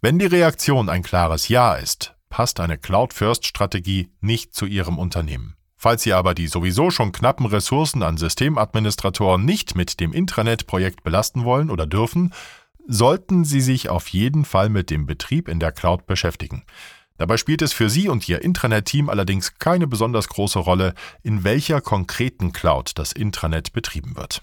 Wenn 0.00 0.18
die 0.18 0.26
Reaktion 0.26 0.88
ein 0.88 1.02
klares 1.02 1.48
Ja 1.48 1.74
ist, 1.74 2.14
passt 2.30 2.60
eine 2.60 2.78
Cloud-First-Strategie 2.78 4.10
nicht 4.20 4.54
zu 4.54 4.66
Ihrem 4.66 4.98
Unternehmen. 4.98 5.56
Falls 5.76 6.02
Sie 6.02 6.12
aber 6.12 6.34
die 6.34 6.46
sowieso 6.46 6.90
schon 6.90 7.12
knappen 7.12 7.46
Ressourcen 7.46 8.02
an 8.02 8.16
Systemadministratoren 8.16 9.44
nicht 9.44 9.74
mit 9.74 10.00
dem 10.00 10.12
Intranet-Projekt 10.12 11.02
belasten 11.02 11.44
wollen 11.44 11.70
oder 11.70 11.86
dürfen, 11.86 12.32
sollten 12.86 13.44
Sie 13.44 13.60
sich 13.60 13.88
auf 13.88 14.08
jeden 14.08 14.44
Fall 14.44 14.68
mit 14.68 14.90
dem 14.90 15.06
Betrieb 15.06 15.48
in 15.48 15.60
der 15.60 15.72
Cloud 15.72 16.06
beschäftigen. 16.06 16.64
Dabei 17.16 17.36
spielt 17.36 17.62
es 17.62 17.72
für 17.72 17.88
Sie 17.88 18.08
und 18.08 18.28
Ihr 18.28 18.42
Intranet-Team 18.42 19.08
allerdings 19.08 19.58
keine 19.58 19.86
besonders 19.86 20.28
große 20.28 20.58
Rolle, 20.58 20.94
in 21.22 21.44
welcher 21.44 21.80
konkreten 21.80 22.52
Cloud 22.52 22.92
das 22.96 23.12
Intranet 23.12 23.72
betrieben 23.72 24.16
wird. 24.16 24.42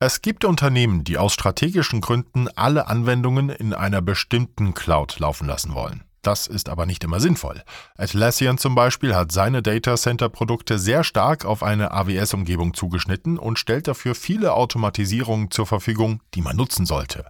Es 0.00 0.22
gibt 0.22 0.44
Unternehmen, 0.44 1.02
die 1.02 1.18
aus 1.18 1.32
strategischen 1.32 2.00
Gründen 2.00 2.46
alle 2.54 2.86
Anwendungen 2.86 3.48
in 3.48 3.74
einer 3.74 4.00
bestimmten 4.00 4.72
Cloud 4.72 5.18
laufen 5.18 5.48
lassen 5.48 5.74
wollen. 5.74 6.04
Das 6.22 6.46
ist 6.46 6.68
aber 6.68 6.86
nicht 6.86 7.02
immer 7.02 7.18
sinnvoll. 7.18 7.62
Atlassian 7.96 8.58
zum 8.58 8.74
Beispiel 8.74 9.14
hat 9.14 9.32
seine 9.32 9.62
Data 9.62 9.96
Center 9.96 10.28
Produkte 10.28 10.78
sehr 10.78 11.02
stark 11.02 11.44
auf 11.44 11.64
eine 11.64 11.90
AWS-Umgebung 11.90 12.74
zugeschnitten 12.74 13.38
und 13.38 13.58
stellt 13.58 13.88
dafür 13.88 14.14
viele 14.14 14.52
Automatisierungen 14.52 15.50
zur 15.50 15.66
Verfügung, 15.66 16.20
die 16.34 16.42
man 16.42 16.56
nutzen 16.56 16.86
sollte. 16.86 17.24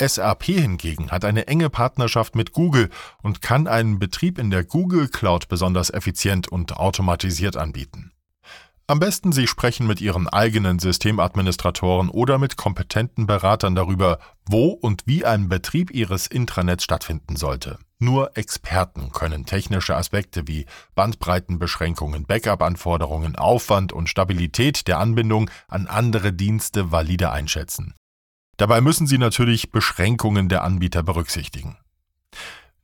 SAP 0.00 0.44
hingegen 0.44 1.10
hat 1.10 1.24
eine 1.24 1.46
enge 1.46 1.70
Partnerschaft 1.70 2.34
mit 2.34 2.52
Google 2.52 2.90
und 3.22 3.42
kann 3.42 3.66
einen 3.68 3.98
Betrieb 3.98 4.38
in 4.38 4.50
der 4.50 4.64
Google 4.64 5.08
Cloud 5.08 5.48
besonders 5.48 5.90
effizient 5.90 6.48
und 6.48 6.76
automatisiert 6.76 7.56
anbieten. 7.56 8.12
Am 8.88 8.98
besten 8.98 9.32
Sie 9.32 9.46
sprechen 9.46 9.86
mit 9.86 10.00
Ihren 10.00 10.28
eigenen 10.28 10.78
Systemadministratoren 10.78 12.10
oder 12.10 12.38
mit 12.38 12.56
kompetenten 12.56 13.26
Beratern 13.26 13.74
darüber, 13.74 14.18
wo 14.44 14.66
und 14.70 15.04
wie 15.06 15.24
ein 15.24 15.48
Betrieb 15.48 15.92
Ihres 15.92 16.26
Intranets 16.26 16.84
stattfinden 16.84 17.36
sollte. 17.36 17.78
Nur 18.00 18.36
Experten 18.36 19.12
können 19.12 19.46
technische 19.46 19.96
Aspekte 19.96 20.48
wie 20.48 20.66
Bandbreitenbeschränkungen, 20.96 22.26
Backup-Anforderungen, 22.26 23.36
Aufwand 23.36 23.92
und 23.92 24.08
Stabilität 24.08 24.88
der 24.88 24.98
Anbindung 24.98 25.48
an 25.68 25.86
andere 25.86 26.32
Dienste 26.32 26.90
valide 26.90 27.30
einschätzen. 27.30 27.94
Dabei 28.62 28.80
müssen 28.80 29.08
Sie 29.08 29.18
natürlich 29.18 29.72
Beschränkungen 29.72 30.48
der 30.48 30.62
Anbieter 30.62 31.02
berücksichtigen. 31.02 31.78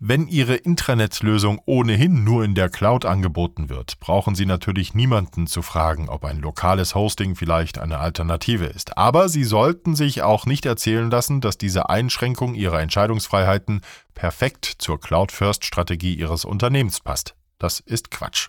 Wenn 0.00 0.26
Ihre 0.26 0.56
Intranet-Lösung 0.56 1.61
ohnehin 1.66 2.25
nur 2.25 2.42
in 2.42 2.56
der 2.56 2.68
Cloud 2.68 3.04
angeboten 3.04 3.68
wird, 3.68 4.00
brauchen 4.00 4.35
Sie 4.35 4.44
natürlich 4.44 4.94
niemanden 4.94 5.47
zu 5.47 5.62
fragen, 5.62 6.08
ob 6.08 6.25
ein 6.25 6.40
lokales 6.40 6.97
Hosting 6.97 7.37
vielleicht 7.37 7.78
eine 7.78 8.00
Alternative 8.00 8.64
ist. 8.64 8.99
Aber 8.99 9.28
Sie 9.28 9.44
sollten 9.44 9.94
sich 9.94 10.23
auch 10.23 10.47
nicht 10.47 10.66
erzählen 10.66 11.12
lassen, 11.12 11.40
dass 11.40 11.58
diese 11.58 11.88
Einschränkung 11.88 12.56
Ihrer 12.56 12.80
Entscheidungsfreiheiten 12.80 13.82
perfekt 14.14 14.64
zur 14.78 14.99
Cloud-First-Strategie 14.99 16.14
Ihres 16.14 16.44
Unternehmens 16.44 16.99
passt. 16.99 17.37
Das 17.61 17.78
ist 17.78 18.11
Quatsch. 18.11 18.49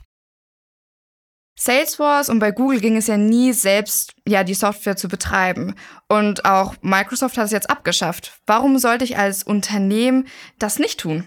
Salesforce 1.60 2.30
und 2.30 2.40
bei 2.40 2.52
Google 2.52 2.80
ging 2.80 2.96
es 2.96 3.08
ja 3.08 3.18
nie 3.18 3.52
selbst, 3.52 4.14
ja, 4.26 4.46
die 4.46 4.54
Software 4.54 4.96
zu 4.96 5.10
betreiben. 5.10 5.76
Und 6.08 6.46
auch 6.46 6.76
Microsoft 6.82 7.38
hat 7.38 7.46
es 7.46 7.52
jetzt 7.52 7.70
abgeschafft. 7.70 8.40
Warum 8.48 8.80
sollte 8.80 9.04
ich 9.04 9.18
als 9.18 9.44
Unternehmen 9.44 10.28
das 10.58 10.80
nicht 10.80 11.02
tun? 11.02 11.26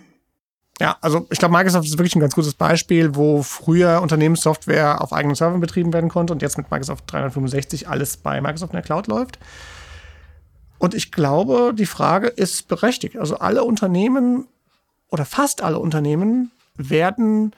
Ja, 0.80 0.96
also 1.02 1.26
ich 1.30 1.38
glaube, 1.38 1.54
Microsoft 1.54 1.86
ist 1.86 1.98
wirklich 1.98 2.16
ein 2.16 2.20
ganz 2.20 2.34
gutes 2.34 2.54
Beispiel, 2.54 3.14
wo 3.14 3.42
früher 3.42 4.00
Unternehmenssoftware 4.00 5.02
auf 5.02 5.12
eigenen 5.12 5.34
Servern 5.34 5.60
betrieben 5.60 5.92
werden 5.92 6.08
konnte 6.08 6.32
und 6.32 6.40
jetzt 6.40 6.56
mit 6.56 6.70
Microsoft 6.70 7.04
365 7.12 7.88
alles 7.90 8.16
bei 8.16 8.40
Microsoft 8.40 8.72
in 8.72 8.78
der 8.78 8.82
Cloud 8.82 9.08
läuft. 9.08 9.38
Und 10.78 10.94
ich 10.94 11.12
glaube, 11.12 11.74
die 11.76 11.86
Frage 11.86 12.28
ist 12.28 12.68
berechtigt. 12.68 13.18
Also 13.18 13.36
alle 13.38 13.64
Unternehmen 13.64 14.48
oder 15.10 15.26
fast 15.26 15.62
alle 15.62 15.78
Unternehmen 15.78 16.52
werden 16.76 17.52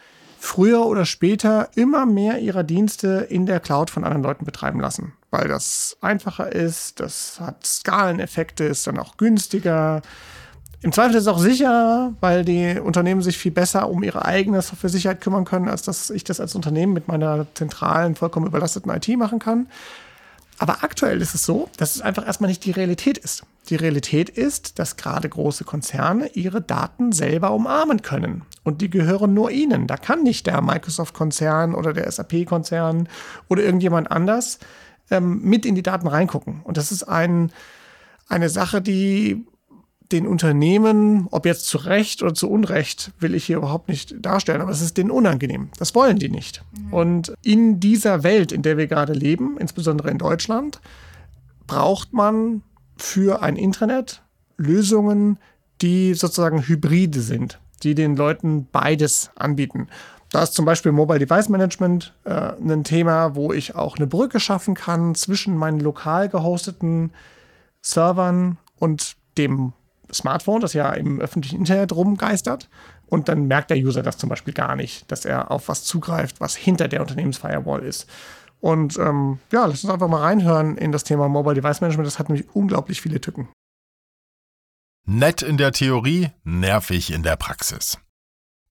früher 0.44 0.86
oder 0.86 1.06
später 1.06 1.68
immer 1.74 2.04
mehr 2.04 2.38
ihrer 2.38 2.62
Dienste 2.62 3.26
in 3.30 3.46
der 3.46 3.60
Cloud 3.60 3.90
von 3.90 4.04
anderen 4.04 4.22
Leuten 4.22 4.44
betreiben 4.44 4.78
lassen, 4.78 5.14
weil 5.30 5.48
das 5.48 5.96
einfacher 6.00 6.52
ist, 6.52 7.00
das 7.00 7.40
hat 7.40 7.66
Skaleneffekte, 7.66 8.64
ist 8.64 8.86
dann 8.86 8.98
auch 8.98 9.16
günstiger 9.16 10.02
im 10.82 10.92
Zweifel 10.92 11.14
ist 11.14 11.22
es 11.22 11.28
auch 11.28 11.38
sicher, 11.38 12.12
weil 12.20 12.44
die 12.44 12.78
Unternehmen 12.78 13.22
sich 13.22 13.38
viel 13.38 13.52
besser 13.52 13.88
um 13.88 14.02
ihre 14.02 14.26
eigene 14.26 14.60
Software-Sicherheit 14.60 15.22
kümmern 15.22 15.46
können, 15.46 15.66
als 15.66 15.80
dass 15.80 16.10
ich 16.10 16.24
das 16.24 16.40
als 16.40 16.54
Unternehmen 16.54 16.92
mit 16.92 17.08
meiner 17.08 17.46
zentralen, 17.54 18.16
vollkommen 18.16 18.46
überlasteten 18.46 18.92
IT 18.92 19.08
machen 19.16 19.38
kann. 19.38 19.66
Aber 20.58 20.84
aktuell 20.84 21.20
ist 21.20 21.34
es 21.34 21.44
so, 21.44 21.68
dass 21.76 21.96
es 21.96 22.02
einfach 22.02 22.26
erstmal 22.26 22.48
nicht 22.48 22.64
die 22.64 22.70
Realität 22.70 23.18
ist. 23.18 23.44
Die 23.68 23.76
Realität 23.76 24.28
ist, 24.28 24.78
dass 24.78 24.96
gerade 24.96 25.28
große 25.28 25.64
Konzerne 25.64 26.28
ihre 26.34 26.60
Daten 26.60 27.12
selber 27.12 27.50
umarmen 27.52 28.02
können. 28.02 28.42
Und 28.62 28.80
die 28.80 28.90
gehören 28.90 29.34
nur 29.34 29.50
ihnen. 29.50 29.86
Da 29.86 29.96
kann 29.96 30.22
nicht 30.22 30.46
der 30.46 30.60
Microsoft-Konzern 30.60 31.74
oder 31.74 31.92
der 31.92 32.10
SAP-Konzern 32.10 33.08
oder 33.48 33.62
irgendjemand 33.62 34.10
anders 34.10 34.58
ähm, 35.10 35.40
mit 35.42 35.66
in 35.66 35.74
die 35.74 35.82
Daten 35.82 36.06
reingucken. 36.06 36.60
Und 36.62 36.76
das 36.76 36.92
ist 36.92 37.04
ein, 37.04 37.50
eine 38.28 38.48
Sache, 38.48 38.80
die 38.80 39.46
den 40.14 40.26
Unternehmen, 40.26 41.26
ob 41.30 41.44
jetzt 41.44 41.66
zu 41.66 41.76
Recht 41.76 42.22
oder 42.22 42.34
zu 42.34 42.48
Unrecht, 42.48 43.10
will 43.18 43.34
ich 43.34 43.44
hier 43.44 43.58
überhaupt 43.58 43.88
nicht 43.88 44.14
darstellen, 44.24 44.60
aber 44.60 44.70
es 44.70 44.80
ist 44.80 44.96
denen 44.96 45.10
unangenehm. 45.10 45.68
Das 45.78 45.94
wollen 45.94 46.18
die 46.18 46.28
nicht. 46.30 46.62
Mhm. 46.78 46.92
Und 46.92 47.34
in 47.42 47.80
dieser 47.80 48.22
Welt, 48.22 48.52
in 48.52 48.62
der 48.62 48.76
wir 48.76 48.86
gerade 48.86 49.12
leben, 49.12 49.58
insbesondere 49.58 50.10
in 50.10 50.18
Deutschland, 50.18 50.80
braucht 51.66 52.12
man 52.12 52.62
für 52.96 53.42
ein 53.42 53.56
Intranet 53.56 54.22
Lösungen, 54.56 55.38
die 55.82 56.14
sozusagen 56.14 56.66
Hybride 56.66 57.20
sind, 57.20 57.58
die 57.82 57.94
den 57.94 58.16
Leuten 58.16 58.68
beides 58.70 59.30
anbieten. 59.34 59.88
Da 60.30 60.42
ist 60.42 60.54
zum 60.54 60.64
Beispiel 60.64 60.92
Mobile 60.92 61.18
Device 61.18 61.48
Management 61.48 62.14
äh, 62.24 62.52
ein 62.60 62.84
Thema, 62.84 63.34
wo 63.34 63.52
ich 63.52 63.74
auch 63.74 63.96
eine 63.96 64.06
Brücke 64.06 64.40
schaffen 64.40 64.74
kann 64.74 65.14
zwischen 65.14 65.56
meinen 65.56 65.80
lokal 65.80 66.28
gehosteten 66.28 67.12
Servern 67.82 68.58
und 68.78 69.16
dem 69.36 69.72
Smartphone, 70.12 70.60
das 70.60 70.72
ja 70.72 70.92
im 70.92 71.20
öffentlichen 71.20 71.58
Internet 71.58 71.92
rumgeistert. 71.92 72.68
Und 73.06 73.28
dann 73.28 73.46
merkt 73.46 73.70
der 73.70 73.78
User 73.78 74.02
das 74.02 74.18
zum 74.18 74.28
Beispiel 74.28 74.54
gar 74.54 74.76
nicht, 74.76 75.10
dass 75.10 75.24
er 75.24 75.50
auf 75.50 75.68
was 75.68 75.84
zugreift, 75.84 76.40
was 76.40 76.56
hinter 76.56 76.88
der 76.88 77.00
Unternehmensfirewall 77.00 77.82
ist. 77.82 78.08
Und 78.60 78.98
ähm, 78.98 79.38
ja, 79.52 79.66
lass 79.66 79.84
uns 79.84 79.92
einfach 79.92 80.08
mal 80.08 80.22
reinhören 80.22 80.78
in 80.78 80.90
das 80.90 81.04
Thema 81.04 81.28
Mobile 81.28 81.54
Device 81.54 81.80
Management. 81.80 82.06
Das 82.06 82.18
hat 82.18 82.28
nämlich 82.28 82.48
unglaublich 82.54 83.00
viele 83.02 83.20
Tücken. 83.20 83.48
Nett 85.06 85.42
in 85.42 85.58
der 85.58 85.72
Theorie, 85.72 86.30
nervig 86.44 87.12
in 87.12 87.22
der 87.22 87.36
Praxis. 87.36 87.98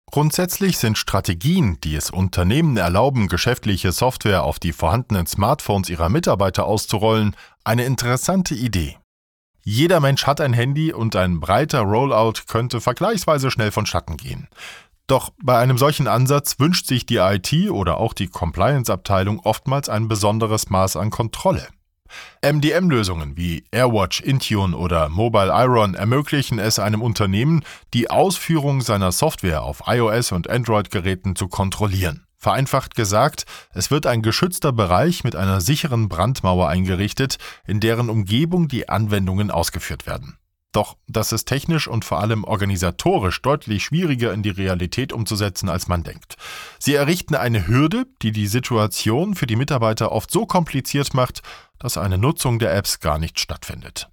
Grundsätzlich 0.09 0.77
sind 0.77 0.97
Strategien, 0.97 1.79
die 1.83 1.95
es 1.95 2.09
Unternehmen 2.09 2.77
erlauben, 2.77 3.27
geschäftliche 3.27 3.91
Software 3.91 4.43
auf 4.43 4.59
die 4.59 4.73
vorhandenen 4.73 5.27
Smartphones 5.27 5.89
ihrer 5.89 6.09
Mitarbeiter 6.09 6.65
auszurollen, 6.65 7.35
eine 7.63 7.85
interessante 7.85 8.55
Idee. 8.55 8.97
Jeder 9.63 10.01
Mensch 10.01 10.27
hat 10.27 10.41
ein 10.41 10.51
Handy 10.51 10.91
und 10.91 11.15
ein 11.15 11.39
breiter 11.39 11.81
Rollout 11.81 12.41
könnte 12.47 12.81
vergleichsweise 12.81 13.49
schnell 13.49 13.71
vonstatten 13.71 14.17
gehen. 14.17 14.49
Doch 15.07 15.31
bei 15.41 15.57
einem 15.57 15.77
solchen 15.77 16.07
Ansatz 16.07 16.59
wünscht 16.59 16.85
sich 16.85 17.05
die 17.05 17.17
IT 17.17 17.69
oder 17.69 17.97
auch 17.97 18.13
die 18.13 18.27
Compliance-Abteilung 18.27 19.39
oftmals 19.39 19.87
ein 19.87 20.07
besonderes 20.09 20.69
Maß 20.69 20.97
an 20.97 21.09
Kontrolle. 21.09 21.67
MDM-Lösungen 22.45 23.37
wie 23.37 23.63
AirWatch, 23.71 24.21
Intune 24.21 24.75
oder 24.77 25.09
Mobile 25.09 25.51
Iron 25.53 25.95
ermöglichen 25.95 26.59
es 26.59 26.77
einem 26.77 27.01
Unternehmen, 27.01 27.63
die 27.93 28.09
Ausführung 28.09 28.81
seiner 28.81 29.11
Software 29.11 29.63
auf 29.63 29.83
iOS 29.87 30.31
und 30.31 30.49
Android-Geräten 30.49 31.35
zu 31.35 31.47
kontrollieren. 31.47 32.25
Vereinfacht 32.43 32.95
gesagt, 32.95 33.45
es 33.73 33.89
wird 33.89 34.05
ein 34.05 34.21
geschützter 34.21 34.73
Bereich 34.73 35.23
mit 35.23 35.33
einer 35.33 35.61
sicheren 35.61 36.09
Brandmauer 36.09 36.67
eingerichtet, 36.67 37.37
in 37.65 37.79
deren 37.79 38.09
Umgebung 38.09 38.67
die 38.67 38.89
Anwendungen 38.89 39.49
ausgeführt 39.49 40.05
werden. 40.05 40.37
Doch 40.73 40.97
das 41.07 41.31
ist 41.31 41.45
technisch 41.45 41.87
und 41.87 42.03
vor 42.03 42.19
allem 42.19 42.43
organisatorisch 42.43 43.41
deutlich 43.41 43.85
schwieriger 43.85 44.33
in 44.33 44.43
die 44.43 44.49
Realität 44.49 45.13
umzusetzen, 45.13 45.69
als 45.69 45.87
man 45.87 46.03
denkt. 46.03 46.35
Sie 46.79 46.95
errichten 46.95 47.35
eine 47.35 47.65
Hürde, 47.65 48.07
die 48.21 48.33
die 48.33 48.47
Situation 48.47 49.35
für 49.35 49.47
die 49.47 49.55
Mitarbeiter 49.55 50.11
oft 50.11 50.29
so 50.29 50.45
kompliziert 50.45 51.13
macht, 51.13 51.43
dass 51.79 51.97
eine 51.97 52.17
Nutzung 52.17 52.59
der 52.59 52.75
Apps 52.75 52.99
gar 52.99 53.19
nicht 53.19 53.39
stattfindet. 53.39 54.09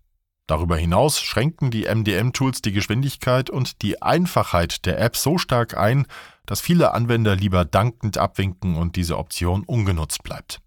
Darüber 0.50 0.76
hinaus 0.76 1.20
schränken 1.20 1.70
die 1.70 1.84
MDM-Tools 1.84 2.60
die 2.60 2.72
Geschwindigkeit 2.72 3.50
und 3.50 3.82
die 3.82 4.02
Einfachheit 4.02 4.84
der 4.84 5.00
App 5.00 5.16
so 5.16 5.38
stark 5.38 5.76
ein, 5.76 6.06
dass 6.46 6.60
viele 6.60 6.92
Anwender 6.94 7.36
lieber 7.36 7.64
dankend 7.64 8.18
abwinken 8.18 8.76
und 8.76 8.96
diese 8.96 9.18
Option 9.18 9.64
ungenutzt 9.64 10.22
bleibt. 10.22 10.60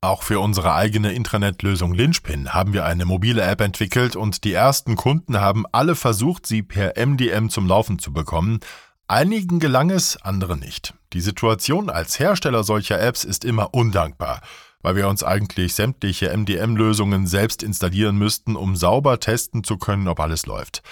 Auch 0.00 0.22
für 0.22 0.40
unsere 0.40 0.74
eigene 0.74 1.12
Intranet-Lösung 1.12 1.94
Lynchpin 1.94 2.52
haben 2.52 2.72
wir 2.72 2.84
eine 2.84 3.04
mobile 3.04 3.40
App 3.42 3.60
entwickelt 3.60 4.16
und 4.16 4.44
die 4.44 4.52
ersten 4.52 4.96
Kunden 4.96 5.40
haben 5.40 5.64
alle 5.70 5.94
versucht, 5.94 6.46
sie 6.46 6.62
per 6.62 6.94
MDM 6.96 7.48
zum 7.48 7.68
Laufen 7.68 7.98
zu 7.98 8.12
bekommen. 8.12 8.58
Einigen 9.06 9.60
gelang 9.60 9.90
es, 9.90 10.16
andere 10.16 10.56
nicht. 10.56 10.94
Die 11.12 11.20
Situation 11.20 11.88
als 11.88 12.18
Hersteller 12.18 12.64
solcher 12.64 13.00
Apps 13.00 13.22
ist 13.22 13.44
immer 13.44 13.74
undankbar 13.74 14.40
weil 14.82 14.96
wir 14.96 15.08
uns 15.08 15.22
eigentlich 15.22 15.74
sämtliche 15.74 16.36
MDM-Lösungen 16.36 17.26
selbst 17.26 17.62
installieren 17.62 18.16
müssten, 18.16 18.56
um 18.56 18.76
sauber 18.76 19.20
testen 19.20 19.64
zu 19.64 19.78
können, 19.78 20.08
ob 20.08 20.20
alles 20.20 20.46
läuft. 20.46 20.82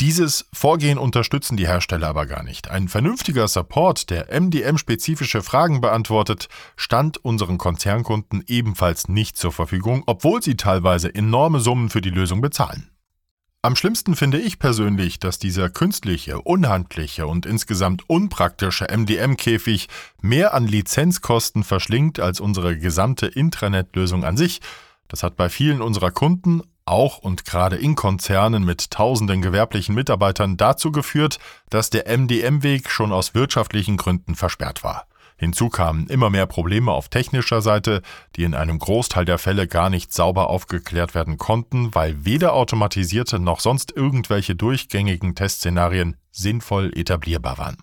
Dieses 0.00 0.46
Vorgehen 0.52 0.98
unterstützen 0.98 1.56
die 1.56 1.66
Hersteller 1.66 2.08
aber 2.08 2.26
gar 2.26 2.42
nicht. 2.42 2.68
Ein 2.68 2.88
vernünftiger 2.88 3.48
Support, 3.48 4.10
der 4.10 4.28
MDM-spezifische 4.30 5.42
Fragen 5.42 5.80
beantwortet, 5.80 6.48
stand 6.76 7.16
unseren 7.24 7.56
Konzernkunden 7.56 8.44
ebenfalls 8.46 9.08
nicht 9.08 9.38
zur 9.38 9.52
Verfügung, 9.52 10.02
obwohl 10.04 10.42
sie 10.42 10.56
teilweise 10.56 11.14
enorme 11.14 11.60
Summen 11.60 11.88
für 11.88 12.02
die 12.02 12.10
Lösung 12.10 12.42
bezahlen. 12.42 12.90
Am 13.62 13.74
schlimmsten 13.74 14.16
finde 14.16 14.38
ich 14.38 14.58
persönlich, 14.58 15.18
dass 15.18 15.38
dieser 15.38 15.70
künstliche, 15.70 16.42
unhandliche 16.42 17.26
und 17.26 17.46
insgesamt 17.46 18.08
unpraktische 18.08 18.86
MDM-Käfig 18.94 19.88
mehr 20.20 20.52
an 20.52 20.66
Lizenzkosten 20.66 21.64
verschlingt 21.64 22.20
als 22.20 22.38
unsere 22.38 22.78
gesamte 22.78 23.26
Intranet-Lösung 23.26 24.24
an 24.24 24.36
sich. 24.36 24.60
Das 25.08 25.22
hat 25.22 25.36
bei 25.36 25.48
vielen 25.48 25.80
unserer 25.80 26.10
Kunden, 26.10 26.62
auch 26.86 27.18
und 27.18 27.44
gerade 27.44 27.76
in 27.76 27.94
Konzernen 27.94 28.64
mit 28.64 28.90
tausenden 28.90 29.42
gewerblichen 29.42 29.94
Mitarbeitern, 29.94 30.56
dazu 30.56 30.92
geführt, 30.92 31.38
dass 31.68 31.90
der 31.90 32.06
MDM-Weg 32.16 32.90
schon 32.90 33.12
aus 33.12 33.34
wirtschaftlichen 33.34 33.96
Gründen 33.96 34.34
versperrt 34.34 34.82
war. 34.82 35.06
Hinzu 35.38 35.68
kamen 35.68 36.06
immer 36.06 36.30
mehr 36.30 36.46
Probleme 36.46 36.92
auf 36.92 37.10
technischer 37.10 37.60
Seite, 37.60 38.00
die 38.36 38.44
in 38.44 38.54
einem 38.54 38.78
Großteil 38.78 39.26
der 39.26 39.36
Fälle 39.36 39.68
gar 39.68 39.90
nicht 39.90 40.14
sauber 40.14 40.48
aufgeklärt 40.48 41.14
werden 41.14 41.36
konnten, 41.36 41.94
weil 41.94 42.24
weder 42.24 42.54
automatisierte 42.54 43.38
noch 43.38 43.60
sonst 43.60 43.92
irgendwelche 43.94 44.54
durchgängigen 44.54 45.34
Testszenarien 45.34 46.16
sinnvoll 46.30 46.90
etablierbar 46.96 47.58
waren. 47.58 47.76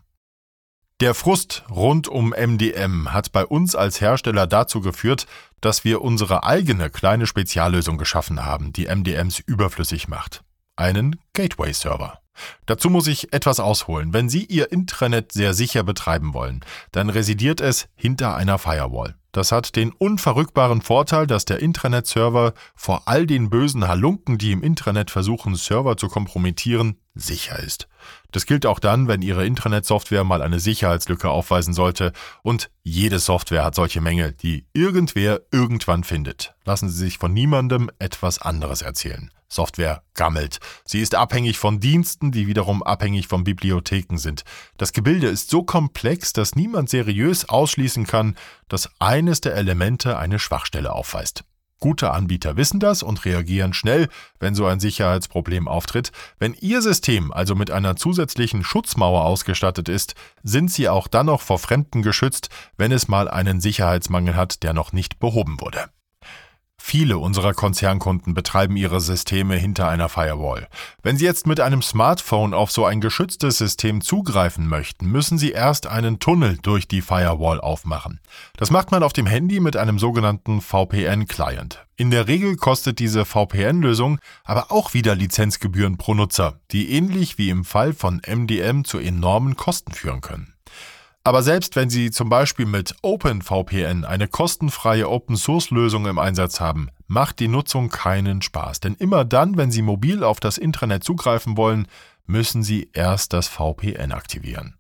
Der 1.03 1.13
Frust 1.13 1.65
rund 1.69 2.07
um 2.07 2.29
MDM 2.29 3.11
hat 3.11 3.33
bei 3.33 3.45
uns 3.45 3.75
als 3.75 3.99
Hersteller 3.99 4.47
dazu 4.47 4.79
geführt, 4.79 5.27
dass 5.59 5.83
wir 5.83 6.01
unsere 6.01 6.45
eigene 6.45 6.89
kleine 6.89 7.27
Speziallösung 7.27 7.97
geschaffen 7.97 8.45
haben, 8.45 8.71
die 8.71 8.85
MDMs 8.85 9.39
überflüssig 9.39 10.07
macht. 10.07 10.45
Einen 10.77 11.19
Gateway-Server. 11.33 12.19
Dazu 12.67 12.89
muss 12.89 13.07
ich 13.07 13.33
etwas 13.33 13.59
ausholen. 13.59 14.13
Wenn 14.13 14.29
Sie 14.29 14.45
Ihr 14.45 14.71
Intranet 14.71 15.33
sehr 15.33 15.53
sicher 15.53 15.83
betreiben 15.83 16.33
wollen, 16.33 16.61
dann 16.93 17.09
residiert 17.09 17.59
es 17.59 17.89
hinter 17.95 18.37
einer 18.37 18.57
Firewall. 18.57 19.15
Das 19.33 19.51
hat 19.51 19.75
den 19.75 19.91
unverrückbaren 19.91 20.81
Vorteil, 20.81 21.27
dass 21.27 21.43
der 21.43 21.59
Intranet-Server 21.59 22.53
vor 22.75 23.01
all 23.07 23.27
den 23.27 23.49
bösen 23.49 23.89
Halunken, 23.89 24.37
die 24.37 24.53
im 24.53 24.63
Intranet 24.63 25.11
versuchen, 25.11 25.55
Server 25.55 25.97
zu 25.97 26.07
kompromittieren, 26.07 26.97
sicher 27.13 27.59
ist. 27.59 27.89
Das 28.33 28.47
gilt 28.47 28.65
auch 28.65 28.79
dann, 28.79 29.07
wenn 29.07 29.21
Ihre 29.21 29.45
Intranet-Software 29.45 30.23
mal 30.23 30.41
eine 30.41 30.59
Sicherheitslücke 30.59 31.29
aufweisen 31.29 31.73
sollte. 31.73 32.11
Und 32.41 32.71
jede 32.81 33.19
Software 33.19 33.63
hat 33.63 33.75
solche 33.75 34.01
Mängel, 34.01 34.33
die 34.33 34.65
irgendwer 34.73 35.41
irgendwann 35.51 36.03
findet. 36.03 36.55
Lassen 36.65 36.89
Sie 36.89 36.97
sich 36.97 37.19
von 37.19 37.31
niemandem 37.31 37.91
etwas 37.99 38.39
anderes 38.39 38.81
erzählen. 38.81 39.29
Software 39.47 40.01
gammelt. 40.15 40.59
Sie 40.83 40.99
ist 40.99 41.13
abhängig 41.13 41.59
von 41.59 41.79
Diensten, 41.79 42.31
die 42.31 42.47
wiederum 42.47 42.81
abhängig 42.81 43.27
von 43.27 43.43
Bibliotheken 43.43 44.17
sind. 44.17 44.43
Das 44.77 44.93
Gebilde 44.93 45.27
ist 45.27 45.51
so 45.51 45.61
komplex, 45.61 46.33
dass 46.33 46.55
niemand 46.55 46.89
seriös 46.89 47.47
ausschließen 47.47 48.07
kann, 48.07 48.35
dass 48.67 48.89
eines 48.97 49.41
der 49.41 49.53
Elemente 49.53 50.17
eine 50.17 50.39
Schwachstelle 50.39 50.91
aufweist. 50.91 51.43
Gute 51.83 52.11
Anbieter 52.11 52.55
wissen 52.55 52.79
das 52.79 53.03
und 53.03 53.25
reagieren 53.25 53.73
schnell, 53.73 54.07
wenn 54.39 54.55
so 54.55 54.65
ein 54.65 54.79
Sicherheitsproblem 54.79 55.67
auftritt. 55.67 56.13
Wenn 56.39 56.53
Ihr 56.53 56.81
System 56.81 57.33
also 57.33 57.55
mit 57.55 57.71
einer 57.71 57.97
zusätzlichen 57.97 58.63
Schutzmauer 58.63 59.25
ausgestattet 59.25 59.89
ist, 59.89 60.15
sind 60.43 60.71
Sie 60.71 60.87
auch 60.87 61.09
dann 61.09 61.25
noch 61.25 61.41
vor 61.41 61.59
Fremden 61.59 62.01
geschützt, 62.01 62.47
wenn 62.77 62.93
es 62.93 63.09
mal 63.09 63.27
einen 63.27 63.59
Sicherheitsmangel 63.59 64.37
hat, 64.37 64.63
der 64.63 64.71
noch 64.71 64.93
nicht 64.93 65.19
behoben 65.19 65.59
wurde. 65.59 65.89
Viele 66.85 67.17
unserer 67.17 67.53
Konzernkunden 67.53 68.33
betreiben 68.33 68.75
ihre 68.75 68.99
Systeme 68.99 69.55
hinter 69.55 69.87
einer 69.87 70.09
Firewall. 70.09 70.67
Wenn 71.01 71.17
Sie 71.17 71.23
jetzt 71.23 71.47
mit 71.47 71.61
einem 71.61 71.81
Smartphone 71.81 72.53
auf 72.53 72.73
so 72.73 72.85
ein 72.85 72.99
geschütztes 72.99 73.57
System 73.57 74.01
zugreifen 74.01 74.67
möchten, 74.67 75.07
müssen 75.07 75.37
Sie 75.37 75.51
erst 75.51 75.87
einen 75.87 76.19
Tunnel 76.19 76.57
durch 76.61 76.87
die 76.89 77.01
Firewall 77.01 77.61
aufmachen. 77.61 78.19
Das 78.57 78.69
macht 78.69 78.91
man 78.91 79.01
auf 79.01 79.13
dem 79.13 79.25
Handy 79.25 79.61
mit 79.61 79.77
einem 79.77 79.97
sogenannten 79.97 80.59
VPN-Client. 80.59 81.85
In 81.95 82.11
der 82.11 82.27
Regel 82.27 82.57
kostet 82.57 82.99
diese 82.99 83.23
VPN-Lösung 83.23 84.19
aber 84.43 84.69
auch 84.69 84.93
wieder 84.93 85.15
Lizenzgebühren 85.15 85.97
pro 85.97 86.13
Nutzer, 86.13 86.59
die 86.71 86.91
ähnlich 86.91 87.37
wie 87.37 87.49
im 87.49 87.63
Fall 87.63 87.93
von 87.93 88.21
MDM 88.27 88.83
zu 88.83 88.99
enormen 88.99 89.55
Kosten 89.55 89.93
führen 89.93 90.19
können. 90.19 90.52
Aber 91.25 91.41
selbst 91.41 91.77
wenn 91.77 91.89
Sie 91.89 92.11
zum 92.11 92.27
Beispiel 92.27 92.65
mit 92.65 92.95
OpenVPN 93.01 94.03
eine 94.03 94.27
kostenfreie 94.27 95.09
Open-Source-Lösung 95.09 96.05
im 96.05 96.19
Einsatz 96.19 96.59
haben, 96.59 96.89
macht 97.07 97.39
die 97.39 97.47
Nutzung 97.47 97.89
keinen 97.89 98.41
Spaß. 98.41 98.81
Denn 98.81 98.95
immer 98.95 99.23
dann, 99.23 99.55
wenn 99.55 99.71
Sie 99.71 99.81
mobil 99.81 100.23
auf 100.23 100.41
das 100.41 100.57
Intranet 100.57 101.03
zugreifen 101.03 101.55
wollen, 101.55 101.87
müssen 102.25 102.61
Sie 102.61 102.89
erst 102.91 103.31
das 103.31 103.47
VPN 103.47 104.11
aktivieren. 104.11 104.75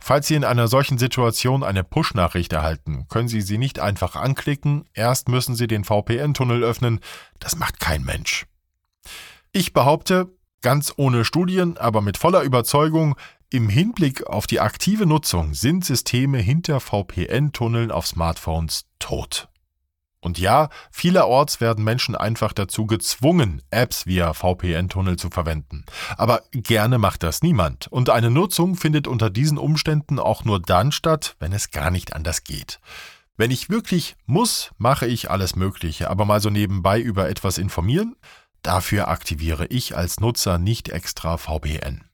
Falls 0.00 0.26
Sie 0.26 0.34
in 0.34 0.44
einer 0.44 0.68
solchen 0.68 0.98
Situation 0.98 1.62
eine 1.62 1.84
Push-Nachricht 1.84 2.52
erhalten, 2.52 3.06
können 3.08 3.28
Sie 3.28 3.40
sie 3.40 3.56
nicht 3.56 3.78
einfach 3.78 4.16
anklicken, 4.16 4.84
erst 4.92 5.28
müssen 5.28 5.54
Sie 5.54 5.66
den 5.66 5.84
VPN-Tunnel 5.84 6.62
öffnen, 6.62 7.00
das 7.38 7.56
macht 7.56 7.80
kein 7.80 8.04
Mensch. 8.04 8.46
Ich 9.52 9.72
behaupte, 9.72 10.30
ganz 10.60 10.92
ohne 10.96 11.24
Studien, 11.24 11.78
aber 11.78 12.02
mit 12.02 12.18
voller 12.18 12.42
Überzeugung, 12.42 13.16
im 13.50 13.68
Hinblick 13.68 14.26
auf 14.26 14.46
die 14.46 14.60
aktive 14.60 15.06
Nutzung 15.06 15.54
sind 15.54 15.84
Systeme 15.84 16.38
hinter 16.38 16.80
VPN-Tunneln 16.80 17.90
auf 17.90 18.06
Smartphones 18.06 18.86
tot. 18.98 19.48
Und 20.24 20.38
ja, 20.38 20.70
vielerorts 20.90 21.60
werden 21.60 21.84
Menschen 21.84 22.16
einfach 22.16 22.54
dazu 22.54 22.86
gezwungen, 22.86 23.60
Apps 23.70 24.06
via 24.06 24.32
VPN-Tunnel 24.32 25.16
zu 25.16 25.28
verwenden. 25.28 25.84
Aber 26.16 26.42
gerne 26.50 26.96
macht 26.96 27.22
das 27.22 27.42
niemand. 27.42 27.88
Und 27.88 28.08
eine 28.08 28.30
Nutzung 28.30 28.74
findet 28.74 29.06
unter 29.06 29.28
diesen 29.28 29.58
Umständen 29.58 30.18
auch 30.18 30.44
nur 30.44 30.60
dann 30.60 30.92
statt, 30.92 31.36
wenn 31.40 31.52
es 31.52 31.70
gar 31.70 31.90
nicht 31.90 32.14
anders 32.14 32.42
geht. 32.42 32.80
Wenn 33.36 33.50
ich 33.50 33.68
wirklich 33.68 34.16
muss, 34.24 34.70
mache 34.78 35.06
ich 35.06 35.30
alles 35.30 35.56
Mögliche, 35.56 36.08
aber 36.08 36.24
mal 36.24 36.40
so 36.40 36.48
nebenbei 36.48 37.00
über 37.00 37.28
etwas 37.28 37.58
informieren, 37.58 38.16
dafür 38.62 39.08
aktiviere 39.08 39.66
ich 39.66 39.94
als 39.94 40.20
Nutzer 40.20 40.56
nicht 40.56 40.88
extra 40.88 41.36
VPN. 41.36 42.04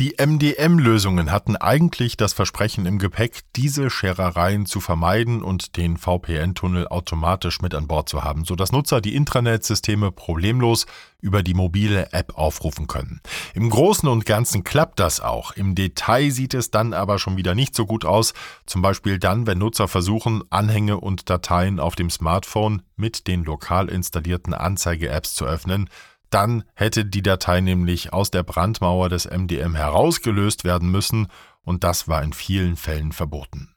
Die 0.00 0.14
MDM-Lösungen 0.16 1.32
hatten 1.32 1.56
eigentlich 1.56 2.16
das 2.16 2.32
Versprechen 2.32 2.86
im 2.86 3.00
Gepäck, 3.00 3.40
diese 3.56 3.90
Scherereien 3.90 4.64
zu 4.64 4.78
vermeiden 4.78 5.42
und 5.42 5.76
den 5.76 5.96
VPN-Tunnel 5.96 6.86
automatisch 6.86 7.60
mit 7.62 7.74
an 7.74 7.88
Bord 7.88 8.08
zu 8.08 8.22
haben, 8.22 8.44
sodass 8.44 8.70
Nutzer 8.70 9.00
die 9.00 9.16
Intranet-Systeme 9.16 10.12
problemlos 10.12 10.86
über 11.20 11.42
die 11.42 11.54
mobile 11.54 12.12
App 12.12 12.38
aufrufen 12.38 12.86
können. 12.86 13.20
Im 13.54 13.70
Großen 13.70 14.08
und 14.08 14.24
Ganzen 14.24 14.62
klappt 14.62 15.00
das 15.00 15.18
auch. 15.20 15.50
Im 15.50 15.74
Detail 15.74 16.30
sieht 16.30 16.54
es 16.54 16.70
dann 16.70 16.94
aber 16.94 17.18
schon 17.18 17.36
wieder 17.36 17.56
nicht 17.56 17.74
so 17.74 17.84
gut 17.84 18.04
aus, 18.04 18.34
zum 18.66 18.82
Beispiel 18.82 19.18
dann, 19.18 19.48
wenn 19.48 19.58
Nutzer 19.58 19.88
versuchen, 19.88 20.44
Anhänge 20.48 20.98
und 20.98 21.28
Dateien 21.28 21.80
auf 21.80 21.96
dem 21.96 22.10
Smartphone 22.10 22.82
mit 22.94 23.26
den 23.26 23.42
lokal 23.42 23.88
installierten 23.88 24.54
Anzeige-Apps 24.54 25.34
zu 25.34 25.44
öffnen, 25.44 25.90
dann 26.30 26.64
hätte 26.74 27.04
die 27.04 27.22
Datei 27.22 27.60
nämlich 27.60 28.12
aus 28.12 28.30
der 28.30 28.42
Brandmauer 28.42 29.08
des 29.08 29.26
MDM 29.26 29.74
herausgelöst 29.74 30.64
werden 30.64 30.90
müssen 30.90 31.28
und 31.62 31.84
das 31.84 32.08
war 32.08 32.22
in 32.22 32.32
vielen 32.32 32.76
Fällen 32.76 33.12
verboten. 33.12 33.74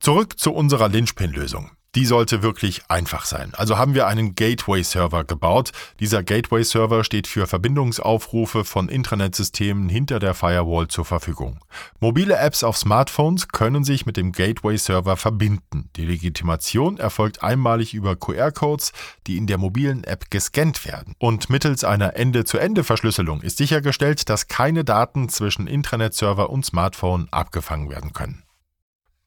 Zurück 0.00 0.38
zu 0.38 0.52
unserer 0.52 0.88
Linchpin-Lösung. 0.88 1.70
Die 1.94 2.04
sollte 2.04 2.42
wirklich 2.42 2.82
einfach 2.88 3.24
sein. 3.24 3.52
Also 3.54 3.78
haben 3.78 3.94
wir 3.94 4.06
einen 4.06 4.34
Gateway-Server 4.34 5.24
gebaut. 5.24 5.72
Dieser 6.00 6.22
Gateway-Server 6.22 7.02
steht 7.02 7.26
für 7.26 7.46
Verbindungsaufrufe 7.46 8.64
von 8.64 8.90
Intranet-Systemen 8.90 9.88
hinter 9.88 10.18
der 10.18 10.34
Firewall 10.34 10.88
zur 10.88 11.06
Verfügung. 11.06 11.64
Mobile 11.98 12.36
Apps 12.36 12.62
auf 12.62 12.76
Smartphones 12.76 13.48
können 13.48 13.84
sich 13.84 14.04
mit 14.04 14.18
dem 14.18 14.32
Gateway-Server 14.32 15.16
verbinden. 15.16 15.88
Die 15.96 16.04
Legitimation 16.04 16.98
erfolgt 16.98 17.42
einmalig 17.42 17.94
über 17.94 18.16
QR-Codes, 18.16 18.92
die 19.26 19.38
in 19.38 19.46
der 19.46 19.56
mobilen 19.56 20.04
App 20.04 20.30
gescannt 20.30 20.84
werden. 20.84 21.14
Und 21.18 21.48
mittels 21.48 21.84
einer 21.84 22.16
Ende-zu-Ende-Verschlüsselung 22.16 23.40
ist 23.40 23.56
sichergestellt, 23.56 24.28
dass 24.28 24.48
keine 24.48 24.84
Daten 24.84 25.30
zwischen 25.30 25.66
Intranet-Server 25.66 26.50
und 26.50 26.66
Smartphone 26.66 27.28
abgefangen 27.30 27.88
werden 27.88 28.12
können. 28.12 28.42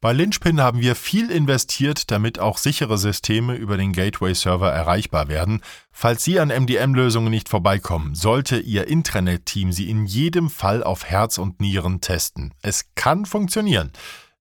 Bei 0.01 0.13
Lynchpin 0.13 0.59
haben 0.59 0.81
wir 0.81 0.95
viel 0.95 1.29
investiert, 1.29 2.09
damit 2.09 2.39
auch 2.39 2.57
sichere 2.57 2.97
Systeme 2.97 3.53
über 3.53 3.77
den 3.77 3.93
Gateway-Server 3.93 4.71
erreichbar 4.71 5.27
werden. 5.27 5.61
Falls 5.91 6.23
Sie 6.23 6.39
an 6.39 6.49
MDM-Lösungen 6.49 7.29
nicht 7.29 7.49
vorbeikommen, 7.49 8.15
sollte 8.15 8.57
Ihr 8.57 8.87
Intranet-Team 8.87 9.71
sie 9.71 9.91
in 9.91 10.07
jedem 10.07 10.49
Fall 10.49 10.83
auf 10.83 11.05
Herz 11.05 11.37
und 11.37 11.61
Nieren 11.61 12.01
testen. 12.01 12.51
Es 12.63 12.85
kann 12.95 13.27
funktionieren. 13.27 13.91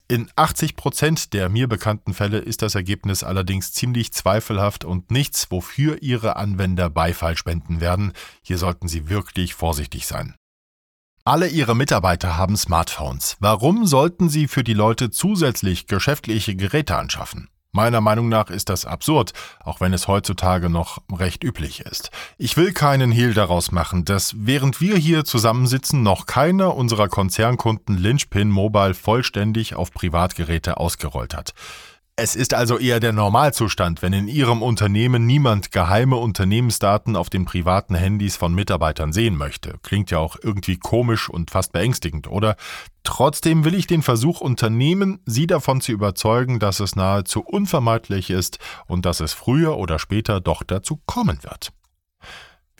In 0.08 0.30
80 0.34 0.76
Prozent 0.76 1.34
der 1.34 1.50
mir 1.50 1.68
bekannten 1.68 2.14
Fälle 2.14 2.38
ist 2.38 2.62
das 2.62 2.74
Ergebnis 2.74 3.22
allerdings 3.22 3.70
ziemlich 3.72 4.12
zweifelhaft 4.12 4.86
und 4.86 5.10
nichts, 5.10 5.50
wofür 5.50 6.02
Ihre 6.02 6.36
Anwender 6.36 6.88
Beifall 6.88 7.36
spenden 7.36 7.82
werden. 7.82 8.14
Hier 8.40 8.56
sollten 8.56 8.88
Sie 8.88 9.10
wirklich 9.10 9.52
vorsichtig 9.52 10.06
sein. 10.06 10.36
Alle 11.30 11.46
ihre 11.46 11.76
Mitarbeiter 11.76 12.36
haben 12.36 12.56
Smartphones. 12.56 13.36
Warum 13.38 13.86
sollten 13.86 14.28
sie 14.28 14.48
für 14.48 14.64
die 14.64 14.74
Leute 14.74 15.10
zusätzlich 15.10 15.86
geschäftliche 15.86 16.56
Geräte 16.56 16.96
anschaffen? 16.96 17.48
Meiner 17.70 18.00
Meinung 18.00 18.28
nach 18.28 18.50
ist 18.50 18.68
das 18.68 18.84
absurd, 18.84 19.32
auch 19.62 19.80
wenn 19.80 19.92
es 19.92 20.08
heutzutage 20.08 20.68
noch 20.68 20.98
recht 21.08 21.44
üblich 21.44 21.82
ist. 21.82 22.10
Ich 22.36 22.56
will 22.56 22.72
keinen 22.72 23.12
Hehl 23.12 23.32
daraus 23.32 23.70
machen, 23.70 24.04
dass 24.04 24.34
während 24.38 24.80
wir 24.80 24.96
hier 24.96 25.24
zusammensitzen, 25.24 26.02
noch 26.02 26.26
keiner 26.26 26.74
unserer 26.74 27.06
Konzernkunden 27.06 27.96
Lynchpin 27.96 28.50
Mobile 28.50 28.94
vollständig 28.94 29.76
auf 29.76 29.92
Privatgeräte 29.92 30.78
ausgerollt 30.78 31.36
hat. 31.36 31.54
Es 32.22 32.36
ist 32.36 32.52
also 32.52 32.78
eher 32.78 33.00
der 33.00 33.14
Normalzustand, 33.14 34.02
wenn 34.02 34.12
in 34.12 34.28
Ihrem 34.28 34.60
Unternehmen 34.60 35.24
niemand 35.24 35.72
geheime 35.72 36.16
Unternehmensdaten 36.16 37.16
auf 37.16 37.30
den 37.30 37.46
privaten 37.46 37.94
Handys 37.94 38.36
von 38.36 38.54
Mitarbeitern 38.54 39.14
sehen 39.14 39.38
möchte. 39.38 39.78
Klingt 39.82 40.10
ja 40.10 40.18
auch 40.18 40.36
irgendwie 40.42 40.76
komisch 40.76 41.30
und 41.30 41.50
fast 41.50 41.72
beängstigend, 41.72 42.28
oder? 42.28 42.56
Trotzdem 43.04 43.64
will 43.64 43.74
ich 43.74 43.86
den 43.86 44.02
Versuch 44.02 44.42
unternehmen, 44.42 45.20
Sie 45.24 45.46
davon 45.46 45.80
zu 45.80 45.92
überzeugen, 45.92 46.58
dass 46.58 46.80
es 46.80 46.94
nahezu 46.94 47.40
unvermeidlich 47.40 48.28
ist 48.28 48.58
und 48.86 49.06
dass 49.06 49.20
es 49.20 49.32
früher 49.32 49.78
oder 49.78 49.98
später 49.98 50.42
doch 50.42 50.62
dazu 50.62 51.00
kommen 51.06 51.42
wird. 51.42 51.72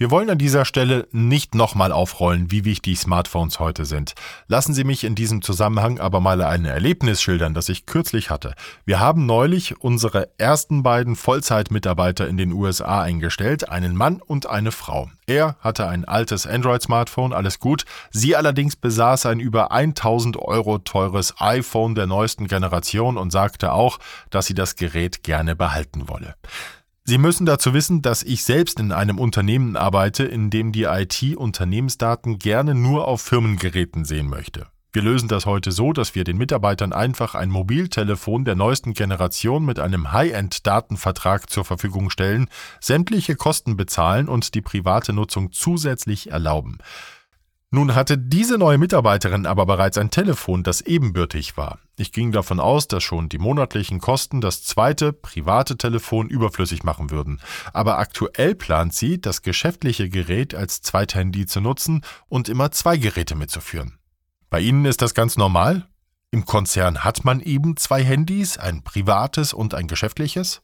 Wir 0.00 0.10
wollen 0.10 0.30
an 0.30 0.38
dieser 0.38 0.64
Stelle 0.64 1.06
nicht 1.12 1.54
nochmal 1.54 1.92
aufrollen, 1.92 2.50
wie 2.50 2.64
wichtig 2.64 2.98
Smartphones 2.98 3.60
heute 3.60 3.84
sind. 3.84 4.14
Lassen 4.46 4.72
Sie 4.72 4.84
mich 4.84 5.04
in 5.04 5.14
diesem 5.14 5.42
Zusammenhang 5.42 6.00
aber 6.00 6.20
mal 6.20 6.40
ein 6.40 6.64
Erlebnis 6.64 7.20
schildern, 7.20 7.52
das 7.52 7.68
ich 7.68 7.84
kürzlich 7.84 8.30
hatte. 8.30 8.54
Wir 8.86 8.98
haben 8.98 9.26
neulich 9.26 9.78
unsere 9.82 10.30
ersten 10.38 10.82
beiden 10.82 11.16
Vollzeitmitarbeiter 11.16 12.26
in 12.28 12.38
den 12.38 12.50
USA 12.52 13.02
eingestellt, 13.02 13.68
einen 13.68 13.94
Mann 13.94 14.22
und 14.22 14.46
eine 14.46 14.72
Frau. 14.72 15.10
Er 15.26 15.56
hatte 15.60 15.86
ein 15.86 16.06
altes 16.06 16.46
Android-Smartphone, 16.46 17.34
alles 17.34 17.58
gut. 17.58 17.84
Sie 18.10 18.34
allerdings 18.34 18.76
besaß 18.76 19.26
ein 19.26 19.38
über 19.38 19.70
1000 19.70 20.38
Euro 20.38 20.78
teures 20.78 21.34
iPhone 21.42 21.94
der 21.94 22.06
neuesten 22.06 22.46
Generation 22.46 23.18
und 23.18 23.32
sagte 23.32 23.74
auch, 23.74 23.98
dass 24.30 24.46
sie 24.46 24.54
das 24.54 24.76
Gerät 24.76 25.22
gerne 25.24 25.54
behalten 25.54 26.08
wolle. 26.08 26.36
Sie 27.10 27.18
müssen 27.18 27.44
dazu 27.44 27.74
wissen, 27.74 28.02
dass 28.02 28.22
ich 28.22 28.44
selbst 28.44 28.78
in 28.78 28.92
einem 28.92 29.18
Unternehmen 29.18 29.76
arbeite, 29.76 30.22
in 30.22 30.48
dem 30.48 30.70
die 30.70 30.84
IT 30.84 31.36
Unternehmensdaten 31.36 32.38
gerne 32.38 32.76
nur 32.76 33.08
auf 33.08 33.20
Firmengeräten 33.20 34.04
sehen 34.04 34.28
möchte. 34.28 34.68
Wir 34.92 35.02
lösen 35.02 35.28
das 35.28 35.44
heute 35.44 35.72
so, 35.72 35.92
dass 35.92 36.14
wir 36.14 36.22
den 36.22 36.38
Mitarbeitern 36.38 36.92
einfach 36.92 37.34
ein 37.34 37.50
Mobiltelefon 37.50 38.44
der 38.44 38.54
neuesten 38.54 38.94
Generation 38.94 39.64
mit 39.64 39.80
einem 39.80 40.12
High-End-Datenvertrag 40.12 41.50
zur 41.50 41.64
Verfügung 41.64 42.10
stellen, 42.10 42.46
sämtliche 42.78 43.34
Kosten 43.34 43.76
bezahlen 43.76 44.28
und 44.28 44.54
die 44.54 44.62
private 44.62 45.12
Nutzung 45.12 45.50
zusätzlich 45.50 46.30
erlauben. 46.30 46.78
Nun 47.72 47.94
hatte 47.94 48.18
diese 48.18 48.58
neue 48.58 48.78
Mitarbeiterin 48.78 49.46
aber 49.46 49.64
bereits 49.64 49.96
ein 49.96 50.10
Telefon, 50.10 50.64
das 50.64 50.80
ebenbürtig 50.80 51.56
war. 51.56 51.78
Ich 51.96 52.10
ging 52.10 52.32
davon 52.32 52.58
aus, 52.58 52.88
dass 52.88 53.04
schon 53.04 53.28
die 53.28 53.38
monatlichen 53.38 54.00
Kosten 54.00 54.40
das 54.40 54.64
zweite, 54.64 55.12
private 55.12 55.76
Telefon 55.76 56.28
überflüssig 56.28 56.82
machen 56.82 57.10
würden. 57.10 57.40
Aber 57.72 57.98
aktuell 57.98 58.56
plant 58.56 58.92
sie, 58.94 59.20
das 59.20 59.42
geschäftliche 59.42 60.08
Gerät 60.08 60.52
als 60.52 60.82
Zweithandy 60.82 61.46
zu 61.46 61.60
nutzen 61.60 62.02
und 62.28 62.48
immer 62.48 62.72
zwei 62.72 62.96
Geräte 62.96 63.36
mitzuführen. 63.36 63.98
Bei 64.48 64.58
Ihnen 64.58 64.84
ist 64.84 65.00
das 65.00 65.14
ganz 65.14 65.36
normal? 65.36 65.86
Im 66.32 66.46
Konzern 66.46 67.04
hat 67.04 67.24
man 67.24 67.38
eben 67.38 67.76
zwei 67.76 68.02
Handys, 68.02 68.58
ein 68.58 68.82
privates 68.82 69.52
und 69.52 69.74
ein 69.74 69.86
geschäftliches? 69.86 70.62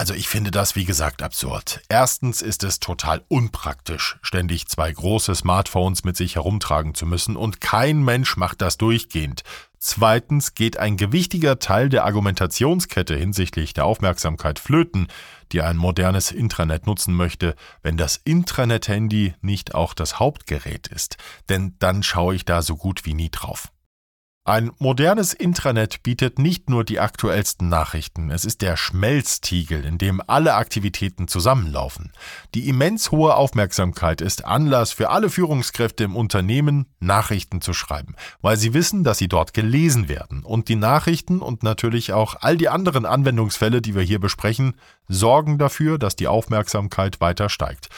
Also 0.00 0.14
ich 0.14 0.28
finde 0.28 0.52
das, 0.52 0.76
wie 0.76 0.84
gesagt, 0.84 1.24
absurd. 1.24 1.80
Erstens 1.88 2.40
ist 2.40 2.62
es 2.62 2.78
total 2.78 3.24
unpraktisch, 3.26 4.16
ständig 4.22 4.68
zwei 4.68 4.92
große 4.92 5.34
Smartphones 5.34 6.04
mit 6.04 6.16
sich 6.16 6.36
herumtragen 6.36 6.94
zu 6.94 7.04
müssen, 7.04 7.34
und 7.34 7.60
kein 7.60 8.04
Mensch 8.04 8.36
macht 8.36 8.62
das 8.62 8.78
durchgehend. 8.78 9.42
Zweitens 9.80 10.54
geht 10.54 10.76
ein 10.76 10.96
gewichtiger 10.96 11.58
Teil 11.58 11.88
der 11.88 12.04
Argumentationskette 12.04 13.16
hinsichtlich 13.16 13.74
der 13.74 13.86
Aufmerksamkeit 13.86 14.60
flöten, 14.60 15.08
die 15.50 15.62
ein 15.62 15.76
modernes 15.76 16.30
Intranet 16.30 16.86
nutzen 16.86 17.12
möchte, 17.12 17.56
wenn 17.82 17.96
das 17.96 18.20
Intranet-Handy 18.22 19.34
nicht 19.40 19.74
auch 19.74 19.94
das 19.94 20.20
Hauptgerät 20.20 20.86
ist, 20.86 21.16
denn 21.48 21.74
dann 21.80 22.04
schaue 22.04 22.36
ich 22.36 22.44
da 22.44 22.62
so 22.62 22.76
gut 22.76 23.04
wie 23.04 23.14
nie 23.14 23.30
drauf. 23.30 23.72
Ein 24.48 24.70
modernes 24.78 25.34
Intranet 25.34 26.02
bietet 26.02 26.38
nicht 26.38 26.70
nur 26.70 26.82
die 26.82 27.00
aktuellsten 27.00 27.68
Nachrichten, 27.68 28.30
es 28.30 28.46
ist 28.46 28.62
der 28.62 28.78
Schmelztiegel, 28.78 29.84
in 29.84 29.98
dem 29.98 30.22
alle 30.26 30.54
Aktivitäten 30.54 31.28
zusammenlaufen. 31.28 32.14
Die 32.54 32.66
immens 32.70 33.10
hohe 33.10 33.34
Aufmerksamkeit 33.34 34.22
ist 34.22 34.46
Anlass 34.46 34.92
für 34.92 35.10
alle 35.10 35.28
Führungskräfte 35.28 36.04
im 36.04 36.16
Unternehmen, 36.16 36.86
Nachrichten 36.98 37.60
zu 37.60 37.74
schreiben, 37.74 38.14
weil 38.40 38.56
sie 38.56 38.72
wissen, 38.72 39.04
dass 39.04 39.18
sie 39.18 39.28
dort 39.28 39.52
gelesen 39.52 40.08
werden. 40.08 40.42
Und 40.44 40.70
die 40.70 40.76
Nachrichten 40.76 41.40
und 41.40 41.62
natürlich 41.62 42.14
auch 42.14 42.36
all 42.40 42.56
die 42.56 42.70
anderen 42.70 43.04
Anwendungsfälle, 43.04 43.82
die 43.82 43.94
wir 43.94 44.02
hier 44.02 44.18
besprechen, 44.18 44.76
sorgen 45.08 45.58
dafür, 45.58 45.98
dass 45.98 46.16
die 46.16 46.26
Aufmerksamkeit 46.26 47.20
weiter 47.20 47.50
steigt. 47.50 47.90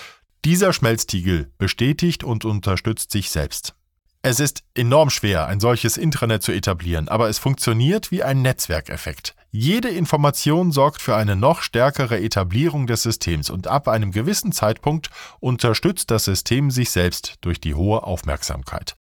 Dieser 0.45 0.73
Schmelztiegel 0.73 1.53
bestätigt 1.59 2.25
und 2.25 2.45
unterstützt 2.45 3.13
sich 3.13 3.31
selbst. 3.31 3.77
Es 4.23 4.39
ist 4.39 4.65
enorm 4.75 5.09
schwer, 5.09 5.47
ein 5.47 5.61
solches 5.61 5.97
Intranet 5.97 6.43
zu 6.43 6.53
etablieren, 6.53 7.09
aber 7.09 7.31
es 7.31 7.39
funktioniert 7.39 8.11
wie 8.11 8.23
ein 8.23 8.43
Netzwerkeffekt. 8.43 9.35
Jede 9.51 9.89
Information 9.89 10.73
sorgt 10.73 11.01
für 11.01 11.17
eine 11.17 11.37
noch 11.37 11.63
stärkere 11.63 12.21
Etablierung 12.21 12.87
des 12.87 13.03
Systems 13.03 13.49
und 13.49 13.67
ab 13.67 13.89
einem 13.89 14.13
gewissen 14.13 14.53
Zeitpunkt 14.53 15.09
unterstützt 15.41 16.11
das 16.11 16.27
System 16.27 16.71
sich 16.71 16.91
selbst 16.91 17.37
durch 17.41 17.63
die 17.63 17.75
hohe 17.75 18.03
Aufmerksamkeit. 18.03 18.95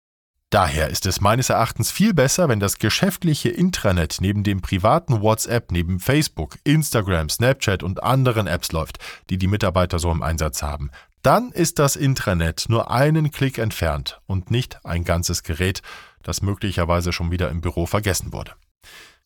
Daher 0.51 0.89
ist 0.89 1.05
es 1.05 1.21
meines 1.21 1.49
Erachtens 1.49 1.91
viel 1.91 2.13
besser, 2.13 2.49
wenn 2.49 2.59
das 2.59 2.79
geschäftliche 2.79 3.49
Intranet 3.49 4.17
neben 4.21 4.43
dem 4.43 4.61
privaten 4.61 5.21
WhatsApp, 5.21 5.71
neben 5.71 5.99
Facebook, 5.99 6.57
Instagram, 6.63 7.29
Snapchat 7.29 7.83
und 7.83 8.01
anderen 8.01 8.47
Apps 8.47 8.71
läuft, 8.71 8.97
die 9.29 9.37
die 9.37 9.47
Mitarbeiter 9.47 9.99
so 9.99 10.09
im 10.11 10.23
Einsatz 10.23 10.63
haben. 10.63 10.89
Dann 11.21 11.51
ist 11.51 11.79
das 11.79 11.95
Intranet 11.95 12.65
nur 12.69 12.91
einen 12.91 13.31
Klick 13.31 13.57
entfernt 13.57 14.21
und 14.25 14.51
nicht 14.51 14.85
ein 14.85 15.03
ganzes 15.03 15.43
Gerät, 15.43 15.81
das 16.23 16.41
möglicherweise 16.41 17.11
schon 17.11 17.31
wieder 17.31 17.49
im 17.49 17.61
Büro 17.61 17.85
vergessen 17.85 18.31
wurde. 18.31 18.53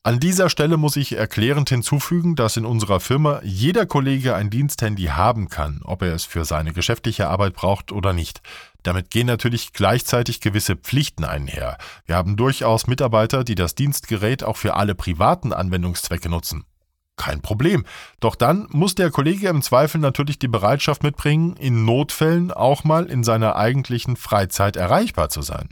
An 0.05 0.19
dieser 0.19 0.49
Stelle 0.49 0.75
muss 0.75 0.97
ich 0.97 1.15
erklärend 1.15 1.69
hinzufügen, 1.69 2.35
dass 2.35 2.57
in 2.57 2.65
unserer 2.65 2.99
Firma 2.99 3.39
jeder 3.41 3.85
Kollege 3.85 4.35
ein 4.35 4.49
Diensthandy 4.49 5.05
haben 5.05 5.47
kann, 5.47 5.79
ob 5.85 6.01
er 6.01 6.13
es 6.13 6.25
für 6.25 6.43
seine 6.43 6.73
geschäftliche 6.73 7.29
Arbeit 7.29 7.53
braucht 7.53 7.93
oder 7.93 8.11
nicht. 8.11 8.41
Damit 8.81 9.11
gehen 9.11 9.27
natürlich 9.27 9.71
gleichzeitig 9.71 10.41
gewisse 10.41 10.75
Pflichten 10.75 11.23
einher. 11.23 11.77
Wir 12.05 12.17
haben 12.17 12.35
durchaus 12.35 12.85
Mitarbeiter, 12.85 13.45
die 13.45 13.55
das 13.55 13.75
Dienstgerät 13.75 14.43
auch 14.43 14.57
für 14.57 14.73
alle 14.75 14.93
privaten 14.93 15.53
Anwendungszwecke 15.53 16.27
nutzen. 16.27 16.65
Kein 17.15 17.41
Problem. 17.41 17.85
Doch 18.19 18.35
dann 18.35 18.67
muss 18.71 18.95
der 18.95 19.11
Kollege 19.11 19.47
im 19.47 19.61
Zweifel 19.61 19.99
natürlich 19.99 20.39
die 20.39 20.47
Bereitschaft 20.47 21.03
mitbringen, 21.03 21.55
in 21.57 21.85
Notfällen 21.85 22.51
auch 22.51 22.83
mal 22.83 23.05
in 23.05 23.23
seiner 23.23 23.55
eigentlichen 23.55 24.15
Freizeit 24.17 24.75
erreichbar 24.75 25.29
zu 25.29 25.41
sein. 25.41 25.69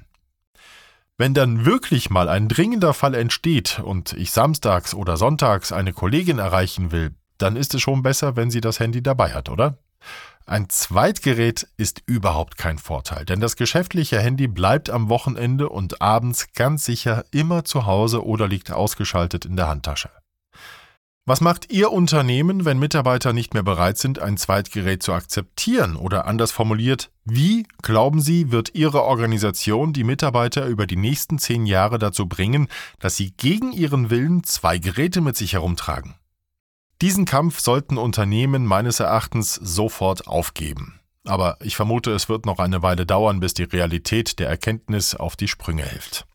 Wenn 1.17 1.34
dann 1.34 1.65
wirklich 1.65 2.10
mal 2.10 2.30
ein 2.30 2.47
dringender 2.47 2.93
Fall 2.93 3.15
entsteht 3.15 3.80
und 3.80 4.13
ich 4.13 4.32
samstags 4.32 4.93
oder 4.93 5.17
sonntags 5.17 5.71
eine 5.71 5.93
Kollegin 5.93 6.39
erreichen 6.39 6.91
will, 6.91 7.12
dann 7.38 7.56
ist 7.56 7.73
es 7.73 7.82
schon 7.82 8.04
besser, 8.04 8.36
wenn 8.36 8.51
sie 8.51 8.62
das 8.62 8.80
Handy 8.80 9.01
dabei 9.01 9.34
hat, 9.34 9.49
oder? 9.49 9.77
Ein 10.45 10.69
Zweitgerät 10.69 11.67
ist 11.77 12.01
überhaupt 12.06 12.58
kein 12.58 12.77
Vorteil, 12.77 13.25
denn 13.25 13.39
das 13.39 13.56
geschäftliche 13.56 14.19
Handy 14.19 14.47
bleibt 14.47 14.89
am 14.89 15.10
Wochenende 15.10 15.69
und 15.69 16.01
abends 16.01 16.54
ganz 16.54 16.86
sicher 16.86 17.23
immer 17.32 17.63
zu 17.63 17.86
Hause 17.86 18.25
oder 18.25 18.47
liegt 18.47 18.71
ausgeschaltet 18.71 19.45
in 19.45 19.56
der 19.56 19.67
Handtasche. 19.67 20.10
Was 21.25 21.39
macht 21.39 21.71
Ihr 21.71 21.91
Unternehmen, 21.91 22.65
wenn 22.65 22.79
Mitarbeiter 22.79 23.31
nicht 23.31 23.53
mehr 23.53 23.62
bereit 23.62 23.99
sind, 23.99 24.17
ein 24.17 24.38
Zweitgerät 24.38 25.03
zu 25.03 25.13
akzeptieren? 25.13 25.95
Oder 25.95 26.25
anders 26.25 26.51
formuliert, 26.51 27.12
wie, 27.25 27.67
glauben 27.84 28.21
Sie, 28.21 28.51
wird 28.51 28.73
Ihre 28.73 29.03
Organisation 29.03 29.93
die 29.93 30.03
Mitarbeiter 30.03 30.65
über 30.65 30.88
die 30.88 30.95
nächsten 30.95 31.38
zehn 31.38 31.67
Jahre 31.67 31.99
dazu 31.99 32.27
bringen, 32.27 32.69
dass 32.99 33.17
sie 33.17 33.34
gegen 33.38 33.71
ihren 33.71 34.10
Willen 34.10 34.43
zwei 34.43 34.79
Geräte 34.79 35.21
mit 35.21 35.38
sich 35.38 35.53
herumtragen? 35.53 36.15
Diesen 37.03 37.25
Kampf 37.25 37.60
sollten 37.60 37.99
Unternehmen 37.99 38.65
meines 38.65 38.99
Erachtens 38.99 39.53
sofort 39.53 40.25
aufgeben. 40.27 40.99
Aber 41.25 41.57
ich 41.62 41.75
vermute, 41.75 42.12
es 42.13 42.29
wird 42.29 42.47
noch 42.47 42.57
eine 42.57 42.81
Weile 42.81 43.05
dauern, 43.05 43.39
bis 43.39 43.53
die 43.53 43.63
Realität 43.63 44.39
der 44.39 44.49
Erkenntnis 44.49 45.13
auf 45.13 45.36
die 45.36 45.47
Sprünge 45.47 45.84
hilft. 45.84 46.25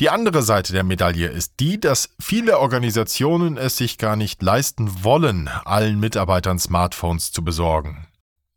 Die 0.00 0.10
andere 0.10 0.42
Seite 0.42 0.72
der 0.72 0.84
Medaille 0.84 1.26
ist 1.26 1.54
die, 1.58 1.80
dass 1.80 2.10
viele 2.20 2.60
Organisationen 2.60 3.56
es 3.56 3.76
sich 3.76 3.98
gar 3.98 4.14
nicht 4.14 4.40
leisten 4.40 5.02
wollen, 5.02 5.48
allen 5.64 5.98
Mitarbeitern 5.98 6.60
Smartphones 6.60 7.32
zu 7.32 7.42
besorgen. 7.42 8.06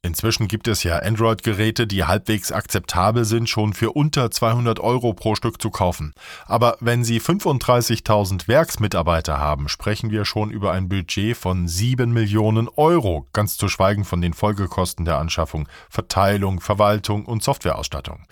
Inzwischen 0.04 0.48
gibt 0.48 0.68
es 0.68 0.84
ja 0.84 0.98
Android-Geräte, 0.98 1.88
die 1.88 2.04
halbwegs 2.04 2.52
akzeptabel 2.52 3.26
sind, 3.26 3.50
schon 3.50 3.74
für 3.74 3.92
unter 3.92 4.30
200 4.30 4.80
Euro 4.80 5.14
pro 5.14 5.34
Stück 5.34 5.60
zu 5.60 5.72
kaufen. 5.72 6.14
Aber 6.46 6.78
wenn 6.80 7.04
Sie 7.04 7.20
35.000 7.20 8.48
Werksmitarbeiter 8.48 9.40
haben, 9.40 9.68
sprechen 9.68 10.12
wir 10.12 10.26
schon 10.26 10.52
über 10.52 10.72
ein 10.72 10.90
Budget 10.90 11.36
von 11.36 11.68
7 11.68 12.12
Millionen 12.12 12.68
Euro, 12.68 13.28
ganz 13.34 13.58
zu 13.58 13.68
schweigen 13.68 14.06
von 14.06 14.22
den 14.22 14.34
Folgekosten 14.34 15.06
der 15.06 15.18
Anschaffung, 15.18 15.68
Verteilung, 15.90 16.60
Verwaltung 16.62 17.26
und 17.26 17.42
Softwareausstattung. 17.44 18.28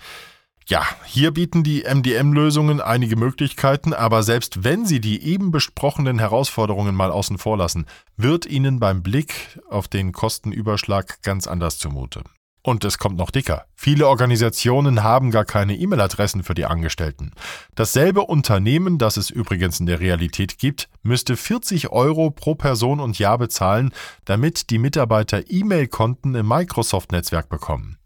Ja, 0.69 0.85
hier 1.03 1.31
bieten 1.31 1.63
die 1.63 1.83
MDM-Lösungen 1.83 2.79
einige 2.79 3.15
Möglichkeiten, 3.15 3.91
aber 3.91 4.21
selbst 4.21 4.63
wenn 4.63 4.85
Sie 4.85 5.01
die 5.01 5.23
eben 5.23 5.49
besprochenen 5.49 6.19
Herausforderungen 6.19 6.93
mal 6.93 7.09
außen 7.09 7.39
vor 7.39 7.57
lassen, 7.57 7.87
wird 8.17 8.45
Ihnen 8.45 8.79
beim 8.79 9.01
Blick 9.01 9.59
auf 9.67 9.87
den 9.87 10.11
Kostenüberschlag 10.11 11.23
ganz 11.23 11.47
anders 11.47 11.79
zumute. 11.79 12.21
Und 12.61 12.85
es 12.85 12.99
kommt 12.99 13.17
noch 13.17 13.31
dicker. 13.31 13.65
Viele 13.73 14.07
Organisationen 14.07 15.01
haben 15.01 15.31
gar 15.31 15.43
keine 15.43 15.75
E-Mail-Adressen 15.75 16.43
für 16.43 16.53
die 16.53 16.65
Angestellten. 16.65 17.31
Dasselbe 17.73 18.21
Unternehmen, 18.21 18.99
das 18.99 19.17
es 19.17 19.31
übrigens 19.31 19.79
in 19.79 19.87
der 19.87 19.99
Realität 19.99 20.59
gibt, 20.59 20.87
müsste 21.01 21.35
40 21.35 21.89
Euro 21.89 22.29
pro 22.29 22.53
Person 22.53 22.99
und 22.99 23.17
Jahr 23.17 23.39
bezahlen, 23.39 23.91
damit 24.25 24.69
die 24.69 24.77
Mitarbeiter 24.77 25.49
E-Mail-Konten 25.49 26.35
im 26.35 26.47
Microsoft-Netzwerk 26.47 27.49
bekommen. 27.49 27.99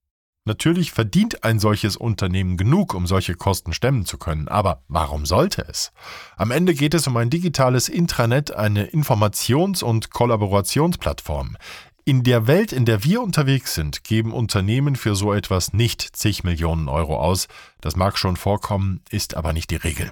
Natürlich 0.46 0.92
verdient 0.92 1.46
ein 1.46 1.58
solches 1.58 1.96
Unternehmen 1.96 2.58
genug, 2.58 2.94
um 2.94 3.08
solche 3.08 3.34
Kosten 3.34 3.72
stemmen 3.72 4.06
zu 4.06 4.18
können, 4.18 4.50
aber 4.50 4.84
warum 4.90 5.26
sollte 5.26 5.66
es? 5.70 5.94
Am 6.36 6.52
Ende 6.52 6.74
geht 6.74 6.94
es 6.94 7.08
um 7.08 7.16
ein 7.16 7.30
digitales 7.30 7.88
Intranet, 7.88 8.52
eine 8.52 8.88
Informations- 8.88 9.84
und 9.84 10.10
Kollaborationsplattform. 10.10 11.56
In 12.04 12.24
der 12.24 12.46
Welt, 12.48 12.74
in 12.74 12.84
der 12.84 13.06
wir 13.06 13.22
unterwegs 13.22 13.74
sind, 13.74 14.04
geben 14.04 14.34
Unternehmen 14.34 14.98
für 14.98 15.16
so 15.16 15.32
etwas 15.32 15.72
nicht 15.72 16.02
zig 16.02 16.44
Millionen 16.44 16.90
Euro 16.90 17.18
aus. 17.18 17.48
Das 17.80 17.96
mag 17.96 18.18
schon 18.18 18.36
vorkommen, 18.36 19.00
ist 19.10 19.38
aber 19.38 19.54
nicht 19.54 19.72
die 19.72 19.78
Regel. 19.78 20.12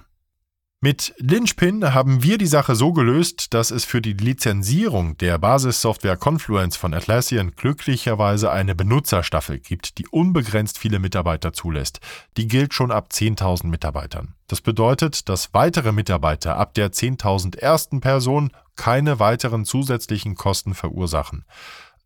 Mit 0.84 1.14
Lynchpin 1.20 1.94
haben 1.94 2.24
wir 2.24 2.40
die 2.40 2.48
Sache 2.48 2.74
so 2.74 2.92
gelöst, 2.92 3.54
dass 3.54 3.70
es 3.70 3.86
für 3.86 4.02
die 4.02 4.14
Lizenzierung 4.14 5.16
der 5.20 5.38
Basissoftware 5.38 6.18
Confluence 6.18 6.76
von 6.76 6.96
Atlassian 6.96 7.52
glücklicherweise 7.52 8.50
eine 8.50 8.74
Benutzerstaffel 8.74 9.60
gibt, 9.60 10.00
die 10.00 10.08
unbegrenzt 10.08 10.80
viele 10.80 10.98
Mitarbeiter 10.98 11.54
zulässt. 11.54 12.00
Die 12.36 12.48
gilt 12.48 12.74
schon 12.74 12.90
ab 12.90 13.10
10.000 13.12 13.68
Mitarbeitern. 13.68 14.34
Das 14.48 14.62
bedeutet, 14.62 15.30
dass 15.30 15.54
weitere 15.54 15.92
Mitarbeiter 15.92 16.58
ab 16.58 16.74
der 16.74 16.92
10.000 16.92 17.60
ersten 17.60 18.02
Person 18.02 18.50
keine 18.76 19.20
weiteren 19.20 19.66
zusätzlichen 19.66 20.34
Kosten 20.34 20.74
verursachen. 20.74 21.46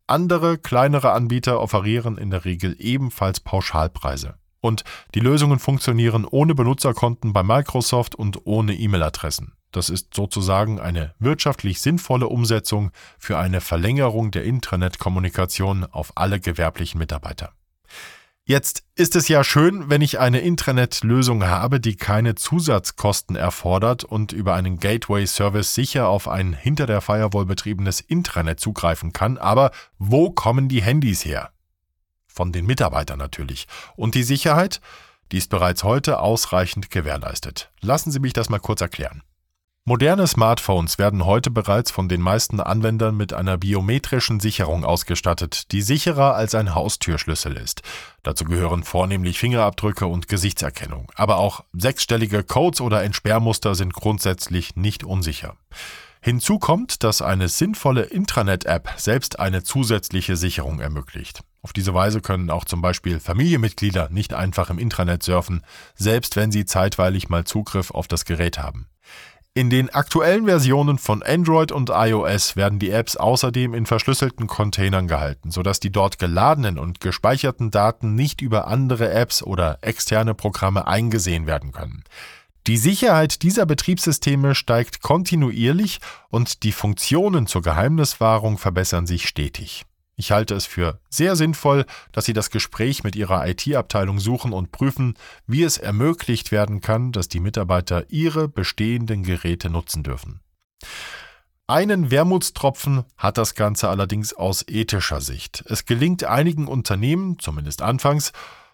Andere 0.05 0.57
kleinere 0.57 1.13
Anbieter 1.13 1.61
offerieren 1.61 2.17
in 2.17 2.29
der 2.29 2.43
Regel 2.43 2.75
ebenfalls 2.77 3.39
Pauschalpreise. 3.39 4.35
Und 4.65 4.83
die 5.13 5.19
Lösungen 5.19 5.59
funktionieren 5.59 6.25
ohne 6.25 6.55
Benutzerkonten 6.55 7.33
bei 7.33 7.43
Microsoft 7.43 8.15
und 8.15 8.47
ohne 8.47 8.73
E-Mail-Adressen. 8.73 9.53
Das 9.71 9.91
ist 9.91 10.15
sozusagen 10.15 10.79
eine 10.79 11.13
wirtschaftlich 11.19 11.81
sinnvolle 11.81 12.27
Umsetzung 12.29 12.89
für 13.19 13.37
eine 13.37 13.61
Verlängerung 13.61 14.31
der 14.31 14.43
Intranet-Kommunikation 14.43 15.83
auf 15.83 16.13
alle 16.15 16.39
gewerblichen 16.39 16.97
Mitarbeiter. 16.97 17.51
Jetzt 18.43 18.83
ist 18.95 19.15
es 19.15 19.27
ja 19.27 19.43
schön, 19.43 19.87
wenn 19.87 20.01
ich 20.01 20.17
eine 20.19 20.39
Intranet-Lösung 20.39 21.45
habe, 21.45 21.79
die 21.79 21.95
keine 21.95 22.33
Zusatzkosten 22.33 23.35
erfordert 23.35 24.03
und 24.03 24.31
über 24.31 24.55
einen 24.55 24.79
Gateway-Service 24.79 25.75
sicher 25.75 26.07
auf 26.07 26.27
ein 26.27 26.53
hinter 26.53 26.87
der 26.87 27.01
Firewall 27.01 27.45
betriebenes 27.45 28.01
Intranet 28.01 28.59
zugreifen 28.59 29.13
kann. 29.13 29.37
Aber 29.37 29.69
wo 29.99 30.31
kommen 30.31 30.69
die 30.69 30.81
Handys 30.81 31.23
her? 31.23 31.51
Von 32.35 32.51
den 32.51 32.65
Mitarbeitern 32.65 33.17
natürlich. 33.17 33.67
Und 33.95 34.13
die 34.13 34.23
Sicherheit, 34.23 34.81
die 35.31 35.37
ist 35.37 35.49
bereits 35.49 35.83
heute 35.83 36.19
ausreichend 36.19 36.91
gewährleistet. 36.91 37.71
Lassen 37.81 38.11
Sie 38.11 38.19
mich 38.19 38.33
das 38.33 38.49
mal 38.49 38.59
kurz 38.59 38.81
erklären. 38.81 39.23
Moderne 39.87 40.25
Smartphones 40.25 40.97
werden 40.97 41.27
heute 41.27 41.51
bereits 41.51 41.91
von 41.91 42.09
den 42.09 42.19
meisten 42.19 42.59
Anwendern 42.59 43.15
mit 43.15 43.33
einer 43.33 43.59
biometrischen 43.59 44.39
Sicherung 44.39 44.83
ausgestattet, 44.83 45.71
die 45.71 45.83
sicherer 45.83 46.33
als 46.33 46.55
ein 46.55 46.73
Haustürschlüssel 46.73 47.55
ist. 47.55 47.83
Dazu 48.23 48.45
gehören 48.45 48.83
vornehmlich 48.83 49.37
Fingerabdrücke 49.37 50.07
und 50.07 50.27
Gesichtserkennung. 50.27 51.11
Aber 51.13 51.37
auch 51.37 51.63
sechsstellige 51.71 52.43
Codes 52.43 52.81
oder 52.81 53.03
Entsperrmuster 53.03 53.75
sind 53.75 53.93
grundsätzlich 53.93 54.75
nicht 54.75 55.03
unsicher. 55.03 55.55
Hinzu 56.19 56.57
kommt, 56.57 57.03
dass 57.03 57.21
eine 57.21 57.47
sinnvolle 57.47 58.05
Intranet-App 58.05 58.89
selbst 58.97 59.39
eine 59.39 59.61
zusätzliche 59.61 60.35
Sicherung 60.35 60.79
ermöglicht. 60.79 61.43
Auf 61.65 61.73
diese 61.73 61.95
Weise 61.95 62.21
können 62.21 62.51
auch 62.51 62.63
zum 62.63 62.83
Beispiel 62.83 63.19
Familienmitglieder 63.19 64.09
nicht 64.11 64.35
einfach 64.35 64.69
im 64.69 64.77
Intranet 64.77 65.23
surfen, 65.23 65.63
selbst 65.95 66.35
wenn 66.35 66.51
sie 66.51 66.65
zeitweilig 66.65 67.27
mal 67.29 67.43
Zugriff 67.43 67.89
auf 67.89 68.07
das 68.07 68.23
Gerät 68.23 68.59
haben. 68.59 68.85
In 69.55 69.71
den 69.71 69.89
aktuellen 69.89 70.45
Versionen 70.45 70.99
von 70.99 71.23
Android 71.23 71.71
und 71.71 71.89
iOS 71.89 72.55
werden 72.55 72.77
die 72.77 72.91
Apps 72.91 73.17
außerdem 73.17 73.73
in 73.73 73.87
verschlüsselten 73.87 74.45
Containern 74.45 75.07
gehalten, 75.07 75.49
sodass 75.49 75.79
die 75.79 75.91
dort 75.91 76.19
geladenen 76.19 76.77
und 76.77 76.99
gespeicherten 76.99 77.71
Daten 77.71 78.13
nicht 78.13 78.41
über 78.41 78.67
andere 78.67 79.09
Apps 79.09 79.41
oder 79.41 79.79
externe 79.81 80.35
Programme 80.35 80.85
eingesehen 80.85 81.47
werden 81.47 81.71
können. 81.71 82.03
Die 82.67 82.77
Sicherheit 82.77 83.41
dieser 83.41 83.65
Betriebssysteme 83.65 84.53
steigt 84.53 85.01
kontinuierlich 85.01 85.99
und 86.29 86.61
die 86.61 86.71
Funktionen 86.71 87.47
zur 87.47 87.63
Geheimniswahrung 87.63 88.59
verbessern 88.59 89.07
sich 89.07 89.27
stetig. 89.27 89.83
Ich 90.17 90.31
halte 90.31 90.55
es 90.55 90.65
für 90.65 90.99
sehr 91.09 91.35
sinnvoll, 91.35 91.85
dass 92.11 92.25
Sie 92.25 92.33
das 92.33 92.49
Gespräch 92.49 93.03
mit 93.03 93.15
Ihrer 93.15 93.45
IT-Abteilung 93.47 94.19
suchen 94.19 94.53
und 94.53 94.71
prüfen, 94.71 95.15
wie 95.45 95.63
es 95.63 95.77
ermöglicht 95.77 96.51
werden 96.51 96.79
kann, 96.79 97.11
dass 97.11 97.27
die 97.27 97.41
Mitarbeiter 97.41 98.09
ihre 98.09 98.47
bestehenden 98.47 99.23
Geräte 99.23 99.69
nutzen 99.69 100.03
dürfen. 100.03 100.39
Einen 101.67 102.11
Wermutstropfen 102.11 103.05
hat 103.17 103.37
das 103.39 103.55
Ganze 103.55 103.89
allerdings 103.89 104.33
aus 104.33 104.63
ethischer 104.67 105.19
Sicht. 105.19 105.63
Es 105.67 105.85
gelingt 105.85 106.23
einigen 106.23 106.67
Unternehmen, 106.67 107.39
zumindest 107.39 107.81
anfangs, 107.81 108.33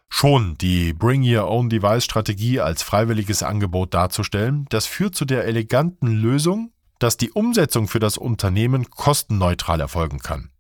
schon 0.10 0.58
die 0.58 0.91
Bring 0.91 1.23
Your 1.23 1.49
Own 1.49 1.69
Device 1.69 2.04
Strategie 2.04 2.60
als 2.60 2.84
freiwilliges 2.84 3.43
Angebot 3.43 3.93
darzustellen, 3.93 4.65
das 4.69 4.86
führt 4.86 5.15
zu 5.15 5.23
der 5.23 5.45
eleganten 5.45 6.08
Lösung, 6.08 6.73
dass 6.99 7.15
die 7.15 7.32
Umsetzung 7.32 7.88
für 7.88 7.99
das 7.99 8.17
Unternehmen 8.17 8.89
kostenneutral 8.89 9.80
erfolgen 9.80 10.19
kann. 10.19 10.51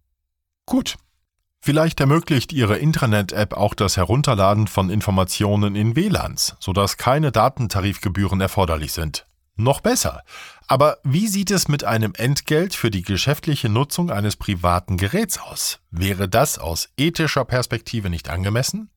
Gut. 0.65 0.95
Vielleicht 1.63 1.99
ermöglicht 1.99 2.53
Ihre 2.53 2.77
Intranet-App 2.77 3.53
auch 3.53 3.75
das 3.75 3.95
Herunterladen 3.95 4.67
von 4.67 4.89
Informationen 4.89 5.75
in 5.75 5.95
WLANs, 5.95 6.55
sodass 6.59 6.97
keine 6.97 7.31
Datentarifgebühren 7.31 8.41
erforderlich 8.41 8.93
sind. 8.93 9.27
Noch 9.55 9.81
besser. 9.81 10.23
Aber 10.67 10.97
wie 11.03 11.27
sieht 11.27 11.51
es 11.51 11.67
mit 11.67 11.83
einem 11.83 12.13
Entgelt 12.15 12.73
für 12.73 12.89
die 12.89 13.03
geschäftliche 13.03 13.69
Nutzung 13.69 14.09
eines 14.09 14.37
privaten 14.37 14.97
Geräts 14.97 15.39
aus? 15.39 15.79
Wäre 15.91 16.27
das 16.27 16.57
aus 16.57 16.89
ethischer 16.97 17.45
Perspektive 17.45 18.09
nicht 18.09 18.29
angemessen? 18.29 18.89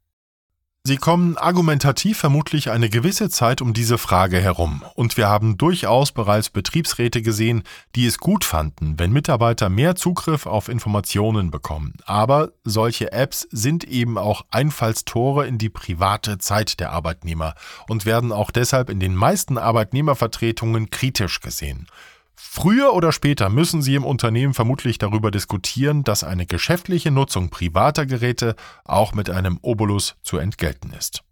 Sie 0.87 0.99
kommen 0.99 1.39
argumentativ 1.39 2.19
vermutlich 2.19 2.71
eine 2.71 2.91
gewisse 2.91 3.31
Zeit 3.31 3.63
um 3.63 3.73
diese 3.73 3.97
Frage 3.97 4.39
herum, 4.39 4.85
und 4.95 5.17
wir 5.17 5.31
haben 5.31 5.57
durchaus 5.57 6.13
bereits 6.13 6.51
Betriebsräte 6.51 7.23
gesehen, 7.23 7.63
die 7.95 8.05
es 8.05 8.19
gut 8.19 8.45
fanden, 8.45 8.99
wenn 8.99 9.11
Mitarbeiter 9.11 9.71
mehr 9.71 9.97
Zugriff 9.97 10.45
auf 10.45 10.69
Informationen 10.69 11.51
bekommen. 11.51 11.95
Aber 12.05 12.53
solche 12.65 13.13
Apps 13.13 13.49
sind 13.51 13.85
eben 13.85 14.19
auch 14.19 14.45
Einfallstore 14.51 15.47
in 15.47 15.57
die 15.57 15.71
private 15.71 16.37
Zeit 16.37 16.79
der 16.81 16.93
Arbeitnehmer 16.93 17.55
und 17.89 18.05
werden 18.05 18.31
auch 18.31 18.51
deshalb 18.51 18.91
in 18.91 19.01
den 19.01 19.15
meisten 19.15 19.57
Arbeitnehmervertretungen 19.57 20.91
kritisch 20.91 21.41
gesehen. 21.41 21.87
Früher 22.35 22.93
oder 22.95 23.13
später 23.13 23.49
müssen 23.49 23.83
Sie 23.83 23.95
im 23.95 24.05
Unternehmen 24.05 24.55
vermutlich 24.55 24.99
darüber 24.99 25.31
diskutieren, 25.31 26.05
dass 26.05 26.25
eine 26.25 26.47
geschäftliche 26.47 27.11
Nutzung 27.11 27.51
privater 27.51 28.07
Geräte 28.07 28.57
auch 28.85 29.15
mit 29.15 29.31
einem 29.31 29.59
Obolus 29.63 30.17
zu 30.23 30.39
entgelten 30.39 30.93
ist. 30.93 31.23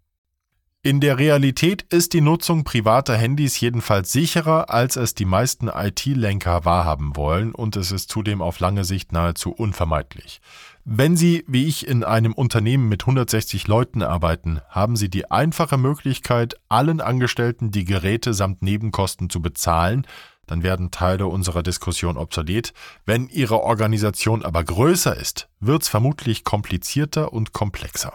In 0.85 0.99
der 0.99 1.17
Realität 1.17 1.83
ist 1.83 2.11
die 2.11 2.19
Nutzung 2.19 2.65
privater 2.65 3.15
Handys 3.15 3.57
jedenfalls 3.57 4.11
sicherer, 4.11 4.69
als 4.69 4.97
es 4.97 5.15
die 5.15 5.23
meisten 5.23 5.69
IT-Lenker 5.69 6.65
wahrhaben 6.65 7.15
wollen 7.15 7.55
und 7.55 7.77
es 7.77 7.93
ist 7.93 8.09
zudem 8.09 8.41
auf 8.41 8.59
lange 8.59 8.83
Sicht 8.83 9.13
nahezu 9.13 9.53
unvermeidlich. 9.53 10.41
Wenn 10.83 11.15
Sie, 11.15 11.45
wie 11.47 11.67
ich, 11.67 11.87
in 11.87 12.03
einem 12.03 12.33
Unternehmen 12.33 12.89
mit 12.89 13.03
160 13.03 13.69
Leuten 13.69 14.01
arbeiten, 14.01 14.59
haben 14.67 14.97
Sie 14.97 15.09
die 15.09 15.31
einfache 15.31 15.77
Möglichkeit, 15.77 16.55
allen 16.67 16.99
Angestellten 16.99 17.71
die 17.71 17.85
Geräte 17.85 18.33
samt 18.33 18.61
Nebenkosten 18.61 19.29
zu 19.29 19.41
bezahlen, 19.41 20.05
dann 20.53 20.61
werden 20.61 20.91
Teile 20.91 21.25
unserer 21.25 21.63
Diskussion 21.63 22.15
obsolet. 22.15 22.73
Wenn 23.07 23.27
Ihre 23.27 23.61
Organisation 23.61 24.45
aber 24.45 24.63
größer 24.63 25.17
ist, 25.17 25.49
wird 25.59 25.81
es 25.81 25.89
vermutlich 25.89 26.43
komplizierter 26.43 27.33
und 27.33 27.53
komplexer. 27.53 28.13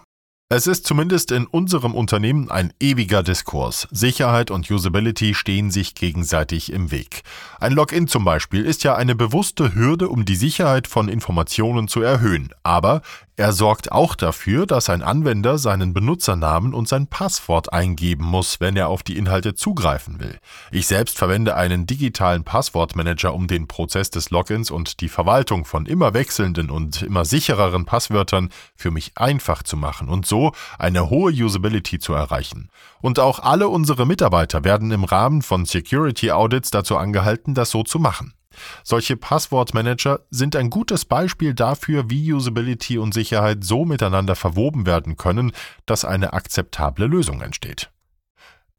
Es 0.51 0.69
ist 0.69 0.87
zumindest 0.87 1.33
in 1.33 1.47
unserem 1.47 1.95
Unternehmen 1.95 2.49
ein 2.49 2.73
ewiger 2.81 3.25
Diskurs. 3.25 3.89
Sicherheit 3.91 4.51
und 4.53 4.71
Usability 4.71 5.35
stehen 5.35 5.71
sich 5.73 5.97
gegenseitig 5.97 6.73
im 6.73 6.91
Weg. 6.93 7.23
Ein 7.59 7.73
Login 7.73 8.07
zum 8.07 8.25
Beispiel 8.25 8.65
ist 8.65 8.85
ja 8.85 8.95
eine 8.95 9.17
bewusste 9.17 9.75
Hürde, 9.75 10.09
um 10.09 10.25
die 10.25 10.37
Sicherheit 10.37 10.87
von 10.87 11.09
Informationen 11.09 11.89
zu 11.89 12.01
erhöhen. 12.01 12.51
Aber 12.63 13.03
Er 13.39 13.53
sorgt 13.53 13.93
auch 13.93 14.17
dafür, 14.17 14.67
dass 14.67 14.91
ein 14.91 15.01
Anwender 15.01 15.59
seinen 15.59 15.95
Benutzernamen 15.95 16.75
und 16.75 16.89
sein 16.89 17.07
Passwort 17.07 17.73
eingeben 17.73 18.25
muss, 18.25 18.59
wenn 18.59 18.77
er 18.77 18.89
auf 18.89 19.05
die 19.05 19.17
Inhalte 19.17 19.55
zugreifen 19.55 20.19
will. 20.19 20.41
Ich 20.73 20.89
selbst 20.89 21.17
verwende 21.17 21.55
einen 21.55 21.87
digitalen 21.87 22.43
Passwortmanager, 22.43 23.33
um 23.33 23.47
den 23.47 23.69
Prozess 23.69 24.11
des 24.11 24.31
Logins 24.31 24.73
und 24.73 25.01
die 25.01 25.09
Verwaltung 25.09 25.67
von 25.67 25.87
immer 25.87 26.15
wechselnden 26.15 26.69
und 26.69 27.03
immer 27.03 27.25
sichereren 27.25 27.85
Passwörtern 27.85 28.49
für 28.75 28.91
mich 28.91 29.13
einfach 29.15 29.63
zu 29.63 29.77
machen 29.77 30.09
und 30.09 30.27
so 30.27 30.51
eine 30.77 31.09
hohe 31.09 31.31
Usability 31.31 32.01
zu 32.01 32.15
erreichen. 32.15 32.71
Und 33.01 33.21
auch 33.21 33.39
alle 33.39 33.69
unsere 33.69 34.05
Mitarbeiter 34.05 34.65
werden 34.65 34.91
im 34.91 35.05
Rahmen 35.05 35.43
von 35.43 35.65
Security 35.65 36.33
Audits 36.33 36.73
dazu 36.73 36.97
angehalten, 36.97 37.55
das 37.55 37.71
so 37.71 37.85
zu 37.85 38.01
machen. 38.01 38.35
Solche 38.83 39.17
Passwortmanager 39.17 40.21
sind 40.31 40.57
ein 40.57 40.71
gutes 40.71 41.05
Beispiel 41.05 41.55
dafür, 41.55 42.11
wie 42.11 42.33
Usability 42.33 42.99
und 42.99 43.15
Sicherheit 43.15 43.65
so 43.65 43.85
miteinander 43.85 44.37
verwoben 44.37 44.87
werden 44.87 45.17
können, 45.17 45.53
dass 45.87 46.05
eine 46.05 46.33
akzeptable 46.33 47.07
Lösung 47.07 47.41
entsteht. 47.41 47.91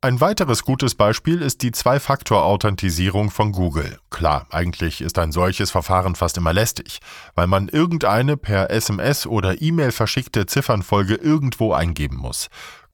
Ein 0.01 0.21
weiteres 0.21 0.63
gutes 0.63 0.95
Beispiel 0.95 1.41
ist 1.41 1.61
die 1.61 1.73
Zwei-Faktor-Authentisierung 1.73 3.31
von 3.31 3.51
Google. 3.51 3.99
Klar, 4.09 4.47
eigentlich 4.49 5.01
ist 5.01 5.19
ein 5.19 5.33
solches 5.33 5.71
Verfahren 5.71 6.15
fast 6.15 6.37
immer 6.37 6.53
lästig, 6.53 6.99
weil 7.35 7.47
man 7.47 7.67
irgendeine 7.67 8.37
per 8.37 8.71
SMS 8.71 9.27
oder 9.27 9.61
E-Mail 9.61 9.91
verschickte 9.91 10.45
Ziffernfolge 10.45 11.15
irgendwo 11.15 11.73
eingeben 11.73 12.15
muss. 12.15 12.47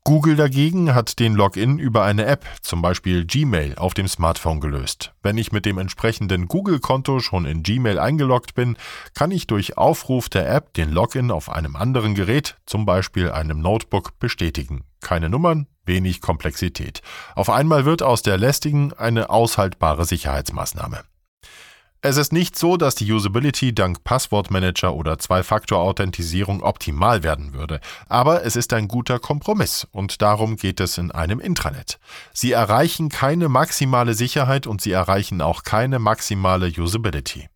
Google 0.08 0.36
dagegen 0.36 0.94
hat 0.94 1.18
den 1.18 1.34
Login 1.34 1.80
über 1.80 2.04
eine 2.04 2.28
App, 2.28 2.46
zum 2.62 2.84
Beispiel 2.84 3.26
Gmail, 3.26 3.74
auf 3.76 3.96
dem 3.96 4.08
Smartphone 4.08 4.60
gelöst. 4.60 5.16
Wenn 5.24 5.36
ich 5.36 5.52
mit 5.52 5.66
dem 5.66 5.80
entsprechenden 5.80 6.48
Google-Konto 6.48 7.22
schon 7.22 7.46
in 7.46 7.64
Gmail 7.64 7.98
eingeloggt 7.98 8.54
bin, 8.54 8.78
kann 9.16 9.32
ich 9.32 9.48
durch 9.48 9.80
Aufruf 9.80 10.30
der 10.30 10.48
App 10.48 10.76
den 10.76 10.92
Login 10.92 11.32
auf 11.32 11.50
einem 11.50 11.76
anderen 11.76 12.14
Gerät, 12.14 12.56
zum 12.68 12.86
Beispiel 12.86 13.32
einem 13.32 13.62
Notebook, 13.62 14.20
bestätigen. 14.20 14.84
Keine 15.02 15.28
Nummern, 15.28 15.66
wenig 15.88 16.22
Komplexität. 16.22 17.02
Auf 17.34 17.50
einmal 17.50 17.86
wird 17.86 18.04
aus 18.04 18.22
der 18.22 18.38
lästigen 18.38 18.94
eine 18.94 19.32
aushaltbare 19.32 20.06
Sicherheitsmaßnahme. 20.06 21.02
Es 22.08 22.18
ist 22.18 22.32
nicht 22.32 22.56
so, 22.56 22.78
dass 22.78 22.94
die 22.94 23.12
Usability 23.12 23.74
dank 23.74 24.04
Passwortmanager 24.04 24.94
oder 24.94 25.18
Zwei-Faktor-Authentisierung 25.18 26.62
optimal 26.62 27.24
werden 27.24 27.56
würde, 27.56 27.80
aber 28.08 28.46
es 28.46 28.56
ist 28.56 28.74
ein 28.74 28.88
guter 28.88 29.18
Kompromiss 29.18 29.88
und 29.90 30.22
darum 30.22 30.56
geht 30.56 30.80
es 30.80 31.00
in 31.00 31.10
einem 31.10 31.40
Intranet. 31.40 31.98
Sie 32.32 32.52
erreichen 32.52 33.10
keine 33.10 33.50
maximale 33.50 34.14
Sicherheit 34.14 34.68
und 34.68 34.82
sie 34.82 34.92
erreichen 34.92 35.42
auch 35.42 35.64
keine 35.64 35.98
maximale 35.98 36.68
Usability. 36.68 37.50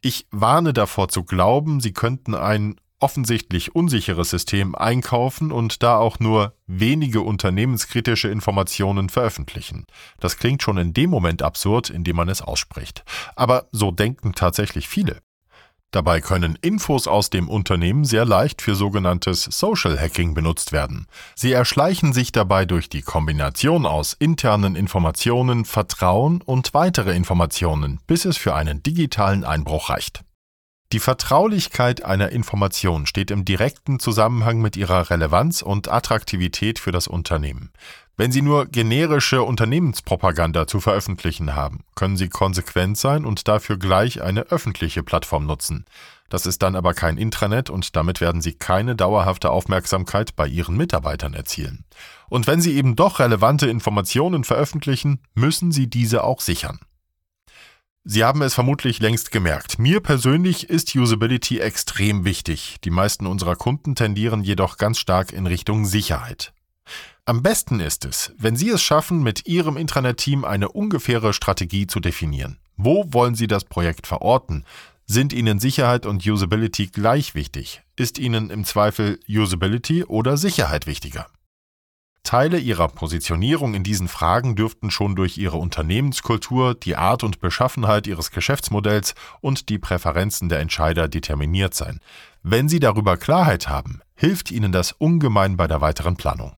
Ich 0.00 0.26
warne 0.30 0.72
davor 0.72 1.10
zu 1.10 1.24
glauben, 1.24 1.80
sie 1.80 1.92
könnten 1.92 2.34
ein 2.34 2.76
offensichtlich 3.00 3.74
unsicheres 3.74 4.30
System 4.30 4.74
einkaufen 4.74 5.50
und 5.52 5.82
da 5.82 5.96
auch 5.96 6.20
nur 6.20 6.54
wenige 6.66 7.22
unternehmenskritische 7.22 8.28
Informationen 8.28 9.08
veröffentlichen. 9.08 9.86
Das 10.20 10.36
klingt 10.36 10.62
schon 10.62 10.78
in 10.78 10.92
dem 10.92 11.10
Moment 11.10 11.42
absurd, 11.42 11.90
in 11.90 12.04
dem 12.04 12.16
man 12.16 12.28
es 12.28 12.42
ausspricht. 12.42 13.04
Aber 13.34 13.68
so 13.72 13.90
denken 13.90 14.34
tatsächlich 14.34 14.88
viele. 14.88 15.20
Dabei 15.92 16.20
können 16.20 16.56
Infos 16.62 17.08
aus 17.08 17.30
dem 17.30 17.48
Unternehmen 17.48 18.04
sehr 18.04 18.24
leicht 18.24 18.62
für 18.62 18.76
sogenanntes 18.76 19.42
Social 19.42 19.98
Hacking 19.98 20.34
benutzt 20.34 20.70
werden. 20.70 21.08
Sie 21.34 21.50
erschleichen 21.50 22.12
sich 22.12 22.30
dabei 22.30 22.64
durch 22.64 22.88
die 22.88 23.02
Kombination 23.02 23.86
aus 23.86 24.12
internen 24.12 24.76
Informationen, 24.76 25.64
Vertrauen 25.64 26.42
und 26.42 26.74
weitere 26.74 27.16
Informationen, 27.16 27.98
bis 28.06 28.24
es 28.24 28.36
für 28.36 28.54
einen 28.54 28.84
digitalen 28.84 29.42
Einbruch 29.42 29.90
reicht. 29.90 30.22
Die 30.92 30.98
Vertraulichkeit 30.98 32.04
einer 32.04 32.30
Information 32.30 33.06
steht 33.06 33.30
im 33.30 33.44
direkten 33.44 34.00
Zusammenhang 34.00 34.60
mit 34.60 34.76
ihrer 34.76 35.08
Relevanz 35.08 35.62
und 35.62 35.88
Attraktivität 35.88 36.80
für 36.80 36.90
das 36.90 37.06
Unternehmen. 37.06 37.70
Wenn 38.16 38.32
Sie 38.32 38.42
nur 38.42 38.66
generische 38.66 39.44
Unternehmenspropaganda 39.44 40.66
zu 40.66 40.80
veröffentlichen 40.80 41.54
haben, 41.54 41.84
können 41.94 42.16
Sie 42.16 42.28
konsequent 42.28 42.98
sein 42.98 43.24
und 43.24 43.46
dafür 43.46 43.78
gleich 43.78 44.20
eine 44.20 44.42
öffentliche 44.50 45.04
Plattform 45.04 45.46
nutzen. 45.46 45.84
Das 46.28 46.44
ist 46.44 46.60
dann 46.60 46.74
aber 46.74 46.92
kein 46.92 47.18
Intranet 47.18 47.70
und 47.70 47.94
damit 47.94 48.20
werden 48.20 48.42
Sie 48.42 48.54
keine 48.54 48.96
dauerhafte 48.96 49.50
Aufmerksamkeit 49.50 50.34
bei 50.34 50.48
Ihren 50.48 50.76
Mitarbeitern 50.76 51.34
erzielen. 51.34 51.84
Und 52.28 52.48
wenn 52.48 52.60
Sie 52.60 52.74
eben 52.74 52.96
doch 52.96 53.20
relevante 53.20 53.70
Informationen 53.70 54.42
veröffentlichen, 54.42 55.22
müssen 55.34 55.70
Sie 55.70 55.88
diese 55.88 56.24
auch 56.24 56.40
sichern. 56.40 56.80
Sie 58.04 58.24
haben 58.24 58.40
es 58.40 58.54
vermutlich 58.54 58.98
längst 59.00 59.30
gemerkt. 59.30 59.78
Mir 59.78 60.00
persönlich 60.00 60.70
ist 60.70 60.94
Usability 60.94 61.58
extrem 61.58 62.24
wichtig. 62.24 62.76
Die 62.82 62.90
meisten 62.90 63.26
unserer 63.26 63.56
Kunden 63.56 63.94
tendieren 63.94 64.42
jedoch 64.42 64.78
ganz 64.78 64.98
stark 64.98 65.32
in 65.32 65.46
Richtung 65.46 65.84
Sicherheit. 65.84 66.54
Am 67.26 67.42
besten 67.42 67.78
ist 67.78 68.06
es, 68.06 68.32
wenn 68.38 68.56
Sie 68.56 68.70
es 68.70 68.82
schaffen, 68.82 69.22
mit 69.22 69.46
Ihrem 69.46 69.76
Intranet-Team 69.76 70.44
eine 70.44 70.70
ungefähre 70.70 71.34
Strategie 71.34 71.86
zu 71.86 72.00
definieren. 72.00 72.58
Wo 72.76 73.04
wollen 73.12 73.34
Sie 73.34 73.46
das 73.46 73.64
Projekt 73.64 74.06
verorten? 74.06 74.64
Sind 75.04 75.32
Ihnen 75.32 75.60
Sicherheit 75.60 76.06
und 76.06 76.26
Usability 76.26 76.86
gleich 76.86 77.34
wichtig? 77.34 77.82
Ist 77.96 78.18
Ihnen 78.18 78.48
im 78.48 78.64
Zweifel 78.64 79.20
Usability 79.28 80.04
oder 80.04 80.38
Sicherheit 80.38 80.86
wichtiger? 80.86 81.26
Teile 82.22 82.58
ihrer 82.58 82.88
Positionierung 82.88 83.74
in 83.74 83.82
diesen 83.82 84.08
Fragen 84.08 84.54
dürften 84.54 84.90
schon 84.90 85.16
durch 85.16 85.38
ihre 85.38 85.56
Unternehmenskultur, 85.56 86.74
die 86.74 86.96
Art 86.96 87.24
und 87.24 87.40
Beschaffenheit 87.40 88.06
ihres 88.06 88.30
Geschäftsmodells 88.30 89.14
und 89.40 89.68
die 89.68 89.78
Präferenzen 89.78 90.48
der 90.48 90.60
Entscheider 90.60 91.08
determiniert 91.08 91.74
sein. 91.74 92.00
Wenn 92.42 92.68
sie 92.68 92.80
darüber 92.80 93.16
Klarheit 93.16 93.68
haben, 93.68 94.00
hilft 94.14 94.50
ihnen 94.50 94.72
das 94.72 94.92
ungemein 94.92 95.56
bei 95.56 95.66
der 95.66 95.80
weiteren 95.80 96.16
Planung. 96.16 96.54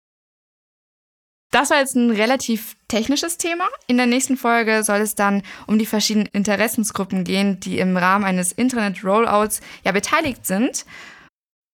Das 1.53 1.69
war 1.69 1.81
jetzt 1.81 1.97
ein 1.97 2.11
relativ 2.11 2.77
technisches 2.89 3.37
Thema. 3.37 3.69
In 3.87 3.99
der 3.99 4.07
nächsten 4.07 4.39
Folge 4.39 4.83
soll 4.83 5.01
es 5.01 5.15
dann 5.15 5.43
um 5.67 5.79
die 5.79 5.85
verschiedenen 5.85 6.29
Interessensgruppen 6.33 7.25
gehen, 7.25 7.61
die 7.61 7.79
im 7.79 7.97
Rahmen 7.97 8.25
eines 8.25 8.53
Internet-Rollouts 8.53 9.61
ja 9.85 9.93
beteiligt 9.93 10.47
sind. 10.47 10.87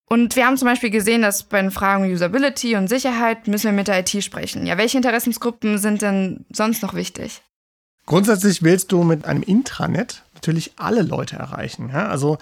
Und 0.08 0.36
wir 0.36 0.46
haben 0.46 0.56
zum 0.56 0.66
Beispiel 0.66 0.90
gesehen, 0.90 1.22
dass 1.22 1.42
bei 1.42 1.60
den 1.60 1.70
Fragen 1.70 2.10
Usability 2.10 2.76
und 2.76 2.88
Sicherheit 2.88 3.46
müssen 3.46 3.66
wir 3.66 3.72
mit 3.72 3.88
der 3.88 4.00
IT 4.00 4.24
sprechen. 4.24 4.66
Ja, 4.66 4.78
welche 4.78 4.96
Interessensgruppen 4.96 5.76
sind 5.78 6.00
denn 6.00 6.46
sonst 6.50 6.82
noch 6.82 6.94
wichtig? 6.94 7.42
Grundsätzlich 8.06 8.62
willst 8.62 8.90
du 8.90 9.04
mit 9.04 9.26
einem 9.26 9.42
Intranet 9.42 10.22
natürlich 10.34 10.72
alle 10.76 11.02
Leute 11.02 11.36
erreichen. 11.36 11.90
Ja? 11.92 12.08
Also 12.08 12.38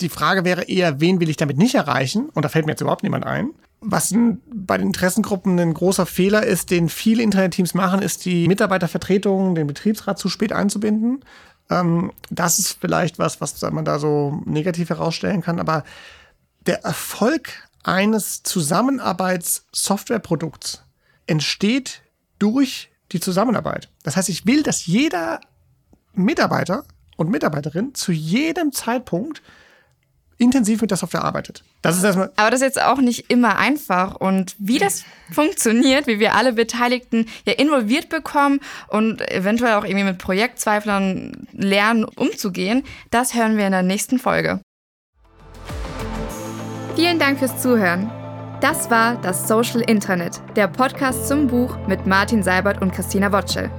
die 0.00 0.08
Frage 0.08 0.44
wäre 0.44 0.64
eher, 0.64 1.00
wen 1.00 1.20
will 1.20 1.28
ich 1.28 1.36
damit 1.36 1.58
nicht 1.58 1.76
erreichen? 1.76 2.28
Und 2.30 2.44
da 2.44 2.48
fällt 2.48 2.66
mir 2.66 2.72
jetzt 2.72 2.80
überhaupt 2.80 3.04
niemand 3.04 3.24
ein. 3.24 3.50
Was 3.80 4.14
bei 4.52 4.76
den 4.76 4.88
Interessengruppen 4.88 5.58
ein 5.58 5.74
großer 5.74 6.06
Fehler 6.06 6.44
ist, 6.44 6.70
den 6.70 6.88
viele 6.88 7.22
Internetteams 7.22 7.72
machen, 7.72 8.02
ist 8.02 8.24
die 8.24 8.48
Mitarbeitervertretung, 8.48 9.54
den 9.54 9.66
Betriebsrat 9.66 10.18
zu 10.18 10.28
spät 10.28 10.52
einzubinden. 10.52 11.24
Ähm, 11.70 12.12
das 12.30 12.58
ist 12.58 12.78
vielleicht 12.80 13.18
was, 13.18 13.40
was 13.40 13.62
man 13.70 13.84
da 13.84 13.98
so 13.98 14.42
negativ 14.44 14.90
herausstellen 14.90 15.40
kann. 15.40 15.60
Aber 15.60 15.84
der 16.66 16.84
Erfolg 16.84 17.68
eines 17.82 18.42
Zusammenarbeits-Softwareprodukts 18.42 20.82
entsteht 21.26 22.02
durch 22.38 22.90
die 23.12 23.20
Zusammenarbeit. 23.20 23.88
Das 24.02 24.16
heißt, 24.16 24.28
ich 24.28 24.44
will, 24.46 24.62
dass 24.62 24.84
jeder 24.86 25.40
Mitarbeiter 26.12 26.84
und 27.16 27.30
Mitarbeiterin 27.30 27.94
zu 27.94 28.12
jedem 28.12 28.72
Zeitpunkt 28.72 29.40
intensiv 30.38 30.80
mit 30.80 30.90
der 30.90 30.96
Software 30.96 31.22
arbeitet. 31.22 31.62
Das 31.82 31.98
ist 31.98 32.02
erstmal. 32.02 32.32
Aber 32.36 32.50
das 32.50 32.60
ist 32.60 32.66
jetzt 32.66 32.82
auch 32.82 32.98
nicht 32.98 33.30
immer 33.30 33.58
einfach. 33.58 34.16
Und 34.16 34.56
wie 34.58 34.78
das 34.78 35.04
funktioniert, 35.30 36.06
wie 36.06 36.18
wir 36.18 36.34
alle 36.34 36.54
Beteiligten 36.54 37.26
ja 37.44 37.52
involviert 37.52 38.08
bekommen 38.08 38.60
und 38.88 39.20
eventuell 39.30 39.74
auch 39.74 39.84
irgendwie 39.84 40.04
mit 40.04 40.18
Projektzweiflern 40.18 41.46
lernen, 41.52 42.04
umzugehen, 42.04 42.84
das 43.10 43.34
hören 43.34 43.58
wir 43.58 43.66
in 43.66 43.72
der 43.72 43.82
nächsten 43.82 44.18
Folge. 44.18 44.60
Vielen 46.96 47.18
Dank 47.18 47.38
fürs 47.38 47.62
Zuhören. 47.62 48.10
Das 48.60 48.90
war 48.90 49.16
das 49.22 49.48
Social 49.48 49.80
Intranet, 49.80 50.42
der 50.56 50.68
Podcast 50.68 51.28
zum 51.28 51.46
Buch 51.46 51.78
mit 51.86 52.06
Martin 52.06 52.42
Seibert 52.42 52.82
und 52.82 52.92
Christina 52.92 53.32
Wotschel. 53.32 53.70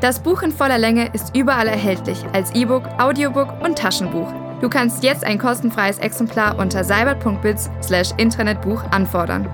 Das 0.00 0.20
Buch 0.20 0.42
in 0.42 0.52
voller 0.52 0.76
Länge 0.76 1.08
ist 1.14 1.34
überall 1.34 1.68
erhältlich 1.68 2.22
als 2.34 2.54
E-Book, 2.54 2.82
Audiobook 2.98 3.48
und 3.64 3.78
Taschenbuch. 3.78 4.30
Du 4.60 4.68
kannst 4.68 5.02
jetzt 5.04 5.24
ein 5.24 5.38
kostenfreies 5.38 5.96
Exemplar 5.98 6.58
unter 6.58 6.84
seibert.biz/intranetbuch 6.84 8.84
anfordern. 8.90 9.48